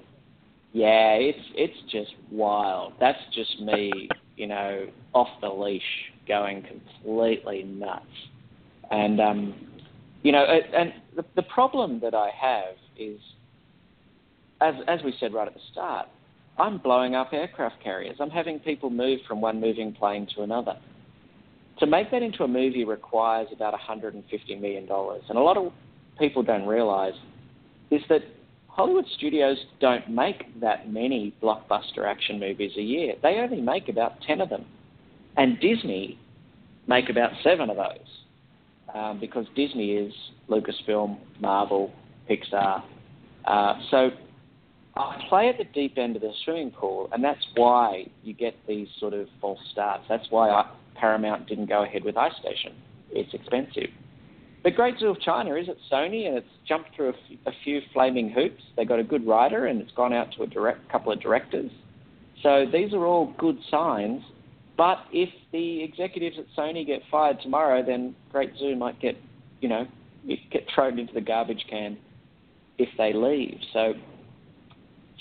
yeah, 0.72 1.14
it's 1.14 1.38
it's 1.54 1.90
just 1.90 2.14
wild. 2.31 2.94
That's 3.00 3.18
just 3.35 3.61
me, 3.61 4.09
you 4.37 4.46
know, 4.46 4.87
off 5.14 5.28
the 5.40 5.48
leash, 5.48 5.83
going 6.26 6.62
completely 6.62 7.62
nuts. 7.62 8.04
And 8.90 9.20
um, 9.20 9.54
you 10.22 10.33
know, 10.33 10.44
and 10.44 10.92
the, 11.16 11.24
the 11.37 11.42
problem 11.42 12.00
that 12.00 12.14
I 12.14 12.31
have 12.38 12.74
is, 12.98 13.20
as 14.61 14.74
as 14.87 15.00
we 15.04 15.14
said 15.20 15.33
right 15.33 15.46
at 15.46 15.54
the 15.54 15.61
start, 15.72 16.09
I'm 16.59 16.78
blowing 16.78 17.14
up 17.14 17.33
aircraft 17.33 17.83
carriers. 17.83 18.16
I'm 18.20 18.31
having 18.31 18.59
people 18.59 18.90
move 18.90 19.20
from 19.26 19.40
one 19.40 19.61
moving 19.61 19.92
plane 19.92 20.26
to 20.35 20.42
another. 20.42 20.76
To 21.80 21.86
make 21.86 22.10
that 22.10 22.22
into 22.22 22.42
a 22.44 22.48
movie 22.48 22.84
requires 22.84 23.48
about 23.52 23.74
$150 23.78 24.60
million. 24.60 24.88
And 24.90 25.38
a 25.38 25.40
lot 25.40 25.56
of 25.56 25.72
people 26.18 26.42
don't 26.42 26.66
realize 26.66 27.14
is 27.90 28.02
that 28.08 28.22
Hollywood 28.66 29.06
studios 29.16 29.58
don't 29.80 30.08
make 30.08 30.60
that 30.60 30.92
many 30.92 31.34
blockbuster 31.42 32.06
action 32.06 32.38
movies 32.38 32.72
a 32.76 32.82
year. 32.82 33.14
They 33.22 33.36
only 33.36 33.60
make 33.60 33.88
about 33.88 34.20
10 34.22 34.40
of 34.40 34.48
them. 34.48 34.64
And 35.36 35.58
Disney 35.60 36.18
make 36.86 37.10
about 37.10 37.30
seven 37.44 37.70
of 37.70 37.76
those 37.76 38.94
um, 38.94 39.20
because 39.20 39.46
Disney 39.54 39.92
is 39.92 40.12
Lucasfilm, 40.48 41.18
Marvel, 41.40 41.92
Pixar. 42.28 42.82
Uh, 43.44 43.74
so 43.90 44.10
I 44.96 45.24
play 45.28 45.48
at 45.48 45.58
the 45.58 45.64
deep 45.64 45.96
end 45.96 46.16
of 46.16 46.22
the 46.22 46.32
swimming 46.44 46.70
pool, 46.70 47.08
and 47.12 47.22
that's 47.22 47.44
why 47.54 48.06
you 48.24 48.34
get 48.34 48.54
these 48.66 48.88
sort 48.98 49.14
of 49.14 49.28
false 49.40 49.60
starts. 49.72 50.04
That's 50.08 50.26
why 50.30 50.50
I, 50.50 50.70
Paramount 50.98 51.46
didn't 51.46 51.66
go 51.66 51.84
ahead 51.84 52.04
with 52.04 52.16
Ice 52.16 52.32
Station. 52.40 52.74
It's 53.11 53.32
expensive. 53.32 53.90
The 54.64 54.70
Great 54.70 54.98
Zoo 54.98 55.08
of 55.08 55.20
China 55.20 55.54
is 55.54 55.68
at 55.68 55.76
Sony, 55.90 56.26
and 56.26 56.37
it's 56.37 56.48
jumped 56.66 56.94
through 56.94 57.11
a, 57.11 57.12
f- 57.12 57.38
a 57.46 57.52
few 57.64 57.80
flaming 57.92 58.28
hoops. 58.30 58.62
They 58.76 58.84
got 58.84 58.98
a 58.98 59.04
good 59.04 59.26
writer, 59.26 59.66
and 59.66 59.80
it's 59.80 59.92
gone 59.92 60.12
out 60.12 60.32
to 60.37 60.42
a 60.42 60.46
direct 60.46 60.90
couple 60.90 61.12
of 61.12 61.20
directors. 61.20 61.70
So 62.42 62.66
these 62.70 62.92
are 62.92 63.06
all 63.06 63.34
good 63.38 63.58
signs. 63.70 64.22
But 64.76 64.98
if 65.12 65.28
the 65.52 65.82
executives 65.82 66.37
at 66.38 66.46
Sony 66.56 66.87
get 66.87 67.02
fired 67.11 67.40
tomorrow, 67.40 67.84
then 67.84 68.14
Great 68.30 68.52
Zoo 68.58 68.76
might 68.76 69.00
get, 69.00 69.16
you 69.61 69.68
know, 69.68 69.87
get 70.50 70.66
thrown 70.74 70.98
into 70.98 71.14
the 71.14 71.20
garbage 71.20 71.64
can 71.68 71.96
if 72.78 72.88
they 72.96 73.12
leave. 73.12 73.58
So 73.72 73.94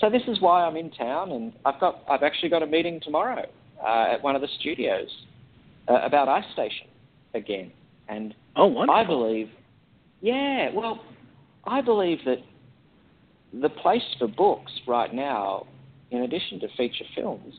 so 0.00 0.08
this 0.08 0.22
is 0.28 0.40
why 0.40 0.64
I'm 0.64 0.76
in 0.76 0.90
town, 0.90 1.32
and 1.32 1.52
I've 1.64 1.80
got 1.80 2.04
I've 2.08 2.22
actually 2.22 2.50
got 2.50 2.62
a 2.62 2.66
meeting 2.66 3.00
tomorrow 3.02 3.46
uh, 3.84 4.12
at 4.12 4.22
one 4.22 4.36
of 4.36 4.42
the 4.42 4.48
studios 4.60 5.08
uh, 5.88 6.00
about 6.04 6.28
Ice 6.28 6.44
Station 6.52 6.88
again. 7.34 7.72
And 8.08 8.34
oh, 8.56 8.66
wonderful. 8.66 8.94
I 8.94 9.04
believe, 9.04 9.50
yeah, 10.20 10.70
well, 10.74 11.04
I 11.64 11.80
believe 11.80 12.18
that 12.24 12.38
the 13.52 13.68
place 13.68 14.02
for 14.18 14.28
books 14.28 14.72
right 14.86 15.12
now, 15.12 15.66
in 16.10 16.22
addition 16.22 16.60
to 16.60 16.68
feature 16.76 17.04
films, 17.14 17.54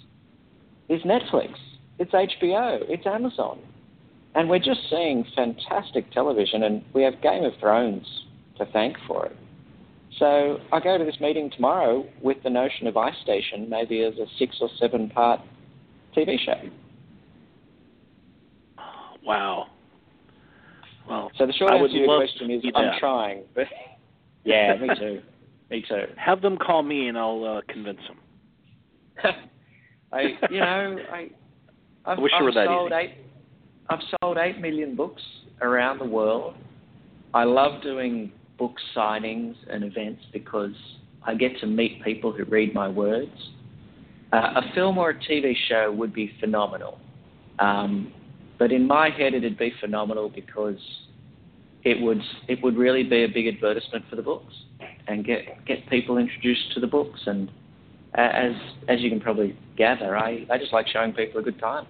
is 0.87 1.01
Netflix. 1.03 1.53
It's 1.99 2.11
HBO. 2.11 2.79
It's 2.87 3.05
Amazon. 3.05 3.59
And 4.35 4.49
we're 4.49 4.59
just 4.59 4.81
seeing 4.89 5.25
fantastic 5.35 6.11
television, 6.11 6.63
and 6.63 6.83
we 6.93 7.03
have 7.03 7.21
Game 7.21 7.43
of 7.43 7.53
Thrones 7.59 8.05
to 8.57 8.65
thank 8.67 8.97
for 9.07 9.25
it. 9.25 9.35
So 10.17 10.59
I 10.71 10.79
go 10.79 10.97
to 10.97 11.05
this 11.05 11.19
meeting 11.19 11.49
tomorrow 11.49 12.05
with 12.21 12.41
the 12.43 12.49
notion 12.49 12.87
of 12.87 12.97
Ice 12.97 13.15
Station 13.23 13.69
maybe 13.69 14.03
as 14.03 14.15
a 14.15 14.25
six 14.37 14.57
or 14.59 14.69
seven 14.79 15.09
part 15.09 15.39
TV 16.15 16.37
show. 16.39 16.59
Wow. 19.29 19.67
Well, 21.07 21.31
so 21.37 21.45
the 21.45 21.53
short 21.53 21.71
answer 21.71 21.87
to 21.87 21.93
your 21.93 22.17
question 22.17 22.49
is 22.49 22.63
I'm 22.73 22.85
that. 22.85 22.99
trying, 22.99 23.43
but 23.53 23.65
yeah, 24.43 24.75
me 24.75 24.89
too. 24.97 25.21
Me 25.69 25.85
too. 25.87 26.05
Have 26.17 26.41
them 26.41 26.57
call 26.57 26.81
me 26.81 27.09
and 27.09 27.17
I'll 27.17 27.43
uh, 27.43 27.61
convince 27.71 27.99
them. 28.07 28.17
I, 30.11 30.21
you 30.49 30.59
know, 30.59 30.97
I, 31.13 31.29
I've, 32.05 32.17
I 32.17 32.21
wish 32.21 32.31
I've 32.35 32.41
it 32.41 32.43
were 32.43 32.51
that 32.53 32.65
sold 32.65 32.91
easy. 32.91 33.01
eight. 33.01 33.13
I've 33.91 33.99
sold 34.19 34.37
eight 34.39 34.59
million 34.59 34.95
books 34.95 35.21
around 35.61 35.99
the 35.99 36.05
world. 36.05 36.55
I 37.35 37.43
love 37.43 37.83
doing 37.83 38.31
book 38.57 38.73
signings 38.95 39.53
and 39.69 39.83
events 39.83 40.23
because 40.33 40.73
I 41.23 41.35
get 41.35 41.59
to 41.59 41.67
meet 41.67 42.03
people 42.03 42.31
who 42.31 42.45
read 42.45 42.73
my 42.73 42.87
words. 42.87 43.31
Uh, 44.33 44.53
a 44.55 44.61
film 44.73 44.97
or 44.97 45.11
a 45.11 45.15
TV 45.15 45.53
show 45.67 45.91
would 45.91 46.13
be 46.13 46.33
phenomenal, 46.39 46.97
um, 47.59 48.11
but 48.59 48.71
in 48.71 48.85
my 48.85 49.09
head 49.09 49.33
it'd 49.33 49.57
be 49.57 49.73
phenomenal 49.79 50.29
because 50.29 50.77
it 51.83 51.99
would 52.01 52.21
it 52.47 52.61
would 52.61 52.77
really 52.77 53.03
be 53.03 53.23
a 53.23 53.27
big 53.27 53.47
advertisement 53.47 54.05
for 54.09 54.15
the 54.15 54.21
books 54.21 54.53
and 55.07 55.25
get 55.25 55.65
get 55.65 55.89
people 55.89 56.17
introduced 56.17 56.73
to 56.73 56.79
the 56.79 56.87
books. 56.87 57.19
And 57.25 57.49
as 58.15 58.53
as 58.87 58.99
you 58.99 59.09
can 59.09 59.19
probably 59.19 59.57
gather, 59.77 60.17
I, 60.17 60.45
I 60.49 60.57
just 60.57 60.73
like 60.73 60.87
showing 60.87 61.13
people 61.13 61.39
a 61.39 61.43
good 61.43 61.59
time. 61.59 61.87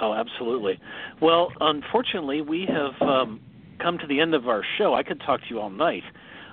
Oh, 0.00 0.12
absolutely. 0.12 0.78
Well, 1.22 1.52
unfortunately, 1.60 2.42
we 2.42 2.68
have 2.68 3.08
um, 3.08 3.40
come 3.80 3.98
to 3.98 4.06
the 4.06 4.20
end 4.20 4.34
of 4.34 4.46
our 4.46 4.62
show. 4.76 4.94
I 4.94 5.02
could 5.02 5.20
talk 5.20 5.40
to 5.40 5.46
you 5.48 5.58
all 5.58 5.70
night. 5.70 6.02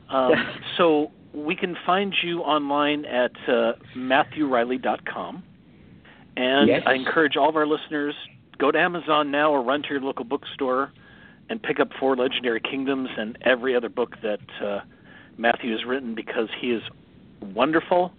Um, 0.10 0.32
so 0.78 1.12
we 1.34 1.56
can 1.56 1.76
find 1.86 2.14
you 2.24 2.40
online 2.40 3.04
at 3.06 3.32
uh, 3.48 3.74
MatthewReilly.com. 3.98 5.44
And 6.36 6.68
Yes. 6.68 6.84
I 6.88 6.94
encourage 6.94 7.36
all 7.36 7.50
of 7.50 7.56
our 7.56 7.68
listeners 7.68 8.16
go 8.64 8.72
to 8.72 8.80
Amazon 8.80 9.30
now 9.30 9.52
or 9.52 9.62
run 9.62 9.82
to 9.82 9.90
your 9.90 10.00
local 10.00 10.24
bookstore 10.24 10.94
and 11.50 11.62
pick 11.62 11.82
up 11.82 11.90
Four 12.00 12.16
Legendary 12.16 12.62
Kingdoms 12.62 13.10
and 13.18 13.38
every 13.42 13.76
other 13.76 13.90
book 13.90 14.16
that 14.24 14.40
uh, 14.66 14.80
Matthew 15.38 15.72
has 15.72 15.86
written 15.86 16.16
because 16.16 16.48
he 16.62 16.68
is 16.68 16.82
wonderful. 17.42 18.14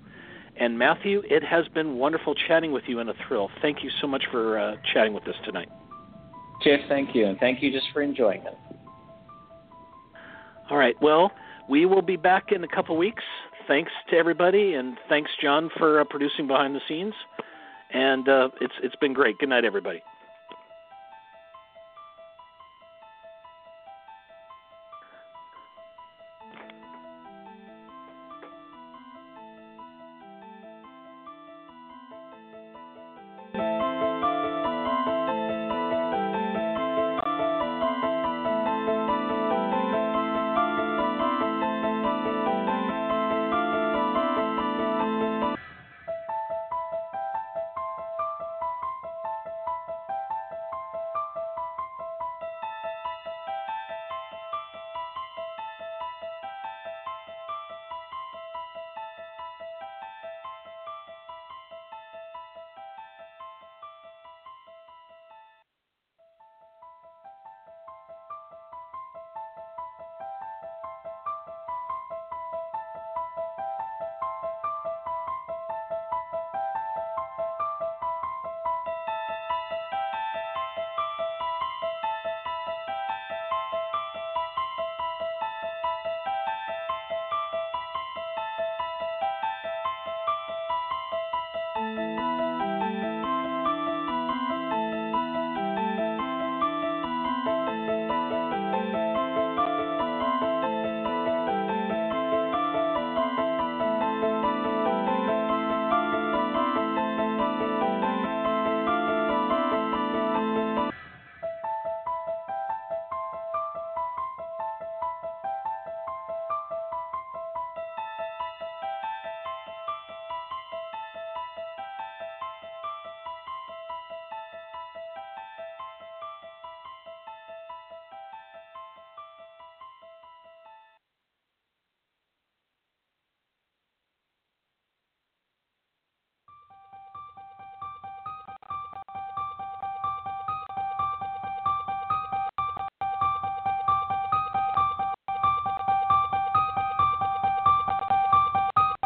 And 0.61 0.79
Matthew, 0.79 1.23
it 1.25 1.43
has 1.43 1.67
been 1.69 1.97
wonderful 1.97 2.35
chatting 2.47 2.73
with 2.73 2.85
you 2.87 2.99
and 2.99 3.09
a 3.09 3.15
thrill. 3.27 3.49
Thank 3.63 3.83
you 3.83 3.89
so 4.03 4.07
much 4.07 4.25
for 4.31 4.59
uh, 4.59 4.77
chatting 4.93 5.15
with 5.15 5.27
us 5.27 5.35
tonight. 5.47 5.71
Jeff, 6.63 6.81
thank 6.91 7.15
you, 7.15 7.25
and 7.25 7.39
thank 7.39 7.63
you 7.63 7.73
just 7.73 7.87
for 7.95 8.03
enjoying 8.03 8.43
it. 8.43 8.59
All 10.69 10.77
right. 10.77 10.95
Well, 11.01 11.33
we 11.71 11.87
will 11.87 12.03
be 12.03 12.17
back 12.17 12.53
in 12.53 12.63
a 12.65 12.69
couple 12.69 12.99
weeks. 12.99 13.23
Thanks 13.67 13.93
to 14.11 14.17
everybody, 14.17 14.75
and 14.75 14.99
thanks 15.09 15.31
John 15.43 15.71
for 15.79 16.03
uh, 16.03 16.05
producing 16.05 16.47
behind 16.47 16.75
the 16.75 16.81
scenes. 16.87 17.15
And 17.95 18.29
uh, 18.29 18.49
it's 18.61 18.75
it's 18.83 18.97
been 18.97 19.15
great. 19.15 19.39
Good 19.39 19.49
night, 19.49 19.65
everybody. 19.65 20.03